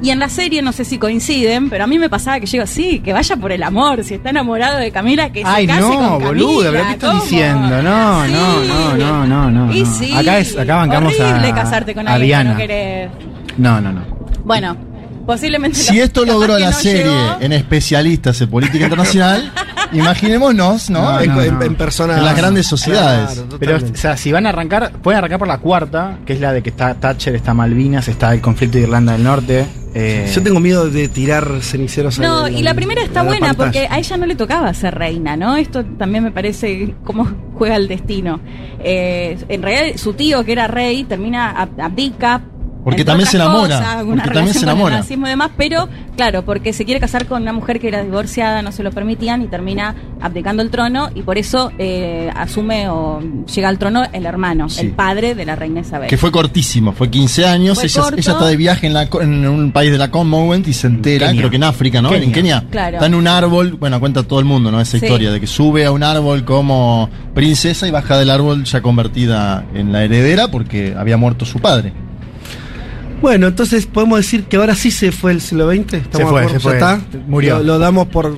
Y 0.01 0.11
en 0.11 0.19
la 0.19 0.29
serie, 0.29 0.61
no 0.61 0.71
sé 0.71 0.85
si 0.85 0.97
coinciden, 0.97 1.69
pero 1.69 1.83
a 1.83 1.87
mí 1.87 1.99
me 1.99 2.09
pasaba 2.09 2.39
que 2.39 2.45
yo 2.45 2.53
digo, 2.53 2.65
sí, 2.65 2.99
que 3.01 3.11
vaya 3.11 3.35
por 3.35 3.51
el 3.51 3.61
amor, 3.63 4.05
si 4.05 4.13
está 4.13 4.29
enamorado 4.29 4.77
de 4.77 4.89
Camila, 4.91 5.29
que 5.33 5.43
Ay, 5.45 5.67
se 5.67 5.73
case 5.73 5.81
no, 5.81 5.87
con 5.89 5.99
Camila. 6.21 6.27
boluda, 6.27 6.71
pero 6.71 6.83
¿qué 6.85 6.91
estás 6.93 7.09
¿cómo? 7.09 7.21
diciendo? 7.23 7.81
No, 7.81 8.25
Sí. 8.25 8.31
no, 8.31 8.63
no, 8.63 8.95
no, 8.95 9.25
no, 9.51 9.51
no, 9.65 9.73
Y 9.73 9.85
sí, 9.85 10.13
Acá 10.15 10.39
es- 10.39 10.57
acá 10.57 10.77
bancamos 10.77 11.19
a- 11.19 11.27
horrible 11.29 11.51
casarte 11.53 11.93
con 11.93 12.07
a 12.07 12.13
alguien 12.13 12.27
Diana. 12.29 12.49
que 12.51 12.53
no 12.53 12.57
querés. 12.57 13.11
No, 13.57 13.81
no, 13.81 13.91
no. 13.91 14.01
Bueno, 14.45 14.77
posiblemente... 15.33 15.77
Si 15.77 15.95
lo- 15.97 16.03
esto 16.03 16.25
logró 16.25 16.57
la 16.57 16.71
no 16.71 16.75
serie 16.77 17.03
llegó. 17.03 17.37
en 17.39 17.53
especialistas 17.53 18.41
en 18.41 18.49
política 18.49 18.83
internacional, 18.85 19.51
imaginémonos, 19.91 20.89
¿no? 20.89 21.03
No, 21.03 21.19
en, 21.21 21.29
no, 21.35 21.41
en- 21.41 21.59
no. 21.59 21.61
en 21.65 21.75
personas. 21.75 22.17
En 22.17 22.25
las 22.25 22.35
grandes 22.35 22.65
sociedades. 22.67 23.31
Claro, 23.33 23.57
Pero, 23.59 23.77
o 23.77 23.95
sea, 23.95 24.17
si 24.17 24.31
van 24.31 24.45
a 24.45 24.49
arrancar, 24.49 24.91
pueden 24.93 25.19
arrancar 25.19 25.39
por 25.39 25.47
la 25.47 25.59
cuarta, 25.59 26.17
que 26.25 26.33
es 26.33 26.39
la 26.39 26.51
de 26.53 26.61
que 26.63 26.69
está 26.71 26.95
Thatcher, 26.95 27.35
está 27.35 27.53
Malvinas, 27.53 28.07
está 28.07 28.33
el 28.33 28.41
conflicto 28.41 28.77
de 28.77 28.83
Irlanda 28.85 29.13
del 29.13 29.23
Norte. 29.23 29.65
eh, 29.93 30.31
Yo 30.33 30.41
tengo 30.41 30.59
miedo 30.59 30.89
de 30.89 31.07
tirar 31.09 31.47
ceniceros 31.61 32.17
No, 32.19 32.47
y 32.47 32.61
la 32.63 32.73
primera 32.73 33.01
está 33.03 33.21
buena 33.23 33.47
pantalla. 33.53 33.55
porque 33.71 33.87
a 33.89 33.99
ella 33.99 34.17
no 34.17 34.25
le 34.25 34.35
tocaba 34.35 34.73
ser 34.73 34.95
reina, 34.95 35.35
¿no? 35.37 35.55
Esto 35.57 35.85
también 35.85 36.23
me 36.23 36.31
parece 36.31 36.95
cómo 37.03 37.27
juega 37.55 37.75
el 37.75 37.87
destino. 37.87 38.39
Eh, 38.83 39.37
en 39.47 39.61
realidad, 39.61 39.95
su 39.97 40.13
tío, 40.13 40.43
que 40.43 40.51
era 40.53 40.67
rey, 40.67 41.03
termina 41.03 41.53
ab- 41.55 41.81
abdica. 41.83 42.41
Porque 42.83 43.03
también 43.03 43.27
se 43.29 43.35
enamora, 43.37 43.77
cosas, 43.77 44.03
porque 44.05 44.29
también 44.31 44.47
se 44.53 44.59
con 44.61 44.69
el 44.69 44.75
enamora. 44.75 44.97
nazismo 44.97 45.27
y 45.27 45.29
demás, 45.29 45.51
pero 45.57 45.89
claro, 46.15 46.45
porque 46.45 46.71
se 46.73 46.85
quiere 46.85 46.99
casar 46.99 47.25
con 47.27 47.41
una 47.41 47.51
mujer 47.53 47.79
que 47.79 47.89
era 47.89 48.01
divorciada, 48.03 48.61
no 48.61 48.71
se 48.71 48.83
lo 48.83 48.91
permitían 48.91 49.41
y 49.41 49.47
termina 49.47 49.95
abdicando 50.21 50.63
el 50.63 50.69
trono 50.69 51.09
y 51.13 51.21
por 51.21 51.37
eso 51.37 51.71
eh, 51.77 52.29
asume 52.35 52.87
o 52.89 53.19
llega 53.53 53.67
al 53.69 53.77
trono 53.77 54.03
el 54.13 54.25
hermano, 54.25 54.69
Sí. 54.69 54.81
el 54.87 54.91
padre 54.93 55.35
de 55.35 55.45
la 55.45 55.55
reina 55.55 55.81
Isabel. 55.81 56.07
Que 56.09 56.17
fue 56.17 56.31
cortísimo, 56.31 56.93
fue 56.93 57.09
15 57.09 57.45
años. 57.45 57.77
Fue 57.79 57.87
ella, 57.87 58.01
ella 58.17 58.31
está 58.33 58.45
de 58.47 58.55
viaje 58.57 58.87
en, 58.87 58.93
la 58.93 59.09
co- 59.09 59.21
en 59.21 59.45
un 59.47 59.71
país 59.71 59.91
de 59.91 59.97
la 59.97 60.09
Commonwealth 60.09 60.67
y 60.67 60.73
se 60.73 60.87
entera, 60.87 61.27
Kenia. 61.27 61.41
creo 61.41 61.49
que 61.51 61.55
en 61.57 61.63
África, 61.65 62.01
¿no? 62.01 62.09
Kenia. 62.09 62.25
En 62.25 62.31
Kenia. 62.31 62.65
Claro. 62.71 62.95
Está 62.95 63.05
en 63.07 63.15
un 63.15 63.27
árbol, 63.27 63.73
bueno, 63.79 63.99
cuenta 63.99 64.23
todo 64.23 64.39
el 64.39 64.45
mundo, 64.45 64.71
¿no? 64.71 64.79
Esa 64.79 64.97
Sí. 64.97 65.05
historia 65.05 65.31
de 65.31 65.39
que 65.39 65.47
sube 65.47 65.85
a 65.85 65.91
un 65.91 66.01
árbol 66.03 66.45
como 66.45 67.09
princesa 67.35 67.87
y 67.87 67.91
baja 67.91 68.17
del 68.17 68.29
árbol 68.29 68.63
ya 68.63 68.81
convertida 68.81 69.65
en 69.75 69.91
la 69.91 70.03
heredera 70.03 70.47
porque 70.49 70.95
había 70.97 71.17
muerto 71.17 71.45
su 71.45 71.59
padre. 71.59 71.93
Bueno, 73.21 73.47
entonces 73.47 73.85
podemos 73.85 74.17
decir 74.19 74.43
que 74.45 74.57
ahora 74.57 74.75
sí 74.75 74.91
se 74.91 75.11
fue 75.11 75.31
el 75.31 75.41
siglo 75.41 75.69
XX. 75.69 75.93
¿Estamos 75.93 76.09
Se 76.11 76.23
fue, 76.25 76.27
acuerdo? 76.27 76.49
se 76.49 76.53
¿Ya 76.55 76.59
fue. 76.59 76.73
está? 76.73 76.99
Murió. 77.27 77.57
Lo, 77.57 77.63
lo 77.63 77.79
damos 77.79 78.07
por. 78.07 78.37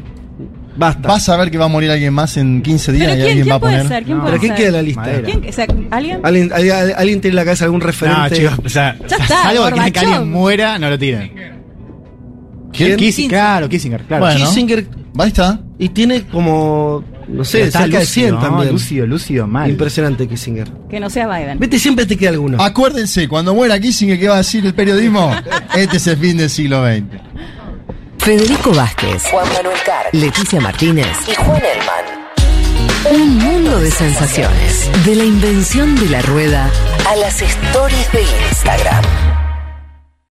Basta. 0.77 1.07
Vas 1.07 1.27
a 1.29 1.37
ver 1.37 1.51
que 1.51 1.57
va 1.57 1.65
a 1.65 1.67
morir 1.67 1.91
alguien 1.91 2.13
más 2.13 2.37
en 2.37 2.61
15 2.61 2.91
días 2.93 3.07
¿Pero 3.07 3.13
y 3.13 3.15
quién, 3.17 3.27
alguien 3.29 3.43
quién 3.43 3.51
va 3.53 3.57
a 3.57 3.59
poner. 3.59 3.87
ser? 3.87 4.03
¿Quién 4.03 4.17
No. 4.17 4.23
puede 4.23 4.31
¿Pero 4.31 4.39
quién 4.41 4.51
ser? 4.51 4.57
queda 4.57 4.67
en 4.67 4.73
la 4.73 4.81
lista? 4.81 5.21
¿Quién? 5.23 5.49
O 5.49 5.51
sea, 5.51 5.67
¿Alguien? 5.91 6.19
¿Alguien, 6.23 6.51
alguien, 6.53 6.75
alguien 6.97 7.21
tiene 7.21 7.29
en 7.33 7.35
la 7.35 7.43
cabeza 7.45 7.65
algún 7.65 7.79
No, 7.81 7.85
referente? 7.85 8.35
chicos, 8.37 8.53
o 8.65 8.69
sea, 8.69 8.97
Ya 9.07 9.17
está, 9.17 9.49
algo 9.49 9.65
que 9.71 9.79
alguien 9.99 10.31
muera, 10.31 10.79
no 10.79 10.89
lo 10.89 10.97
tiren. 10.97 11.31
¿Quién? 12.73 12.95
Kissinger, 12.97 13.29
claro, 13.37 13.69
Kissinger, 13.69 14.01
claro. 14.03 14.23
Bueno. 14.25 14.39
Kissinger. 14.39 14.85
Ahí 15.19 15.27
está. 15.27 15.59
Y 15.77 15.89
tiene 15.89 16.23
como. 16.23 17.03
No 17.31 17.43
sé, 17.45 17.61
está 17.63 17.79
cerca 17.83 17.97
de 17.99 18.03
lúcido, 18.03 18.27
100 18.27 18.35
¿no? 18.35 18.39
también. 18.41 18.71
Lúcido, 18.71 19.07
lúcido, 19.07 19.47
mal. 19.47 19.69
Impresionante 19.69 20.27
Kissinger. 20.27 20.69
Que 20.89 20.99
no 20.99 21.09
sea 21.09 21.27
Biden. 21.27 21.59
Vete, 21.59 21.79
siempre 21.79 22.05
te 22.05 22.17
queda 22.17 22.31
alguno. 22.31 22.61
Acuérdense, 22.61 23.27
cuando 23.27 23.53
muera 23.55 23.79
Kissinger, 23.79 24.19
¿qué 24.19 24.27
va 24.27 24.35
a 24.35 24.37
decir 24.39 24.65
el 24.65 24.73
periodismo? 24.73 25.33
Este 25.75 25.97
es 25.97 26.07
el 26.07 26.17
fin 26.17 26.37
del 26.37 26.49
siglo 26.49 26.83
XX. 26.85 27.05
Federico 28.19 28.71
Vázquez, 28.73 29.23
Juan 29.31 29.47
Manuel 29.53 29.77
Carr 29.85 30.05
Leticia 30.11 30.59
Martínez. 30.61 31.07
y 31.27 31.33
Juan 31.35 31.61
Elman. 31.61 33.19
Un 33.19 33.37
mundo 33.37 33.79
de 33.79 33.89
sensaciones. 33.89 34.89
De 35.05 35.15
la 35.15 35.23
invención 35.23 35.95
de 35.95 36.07
la 36.09 36.21
rueda 36.21 36.69
A 37.09 37.15
las 37.15 37.41
stories 37.41 38.11
de 38.11 38.21
Instagram. 38.49 39.03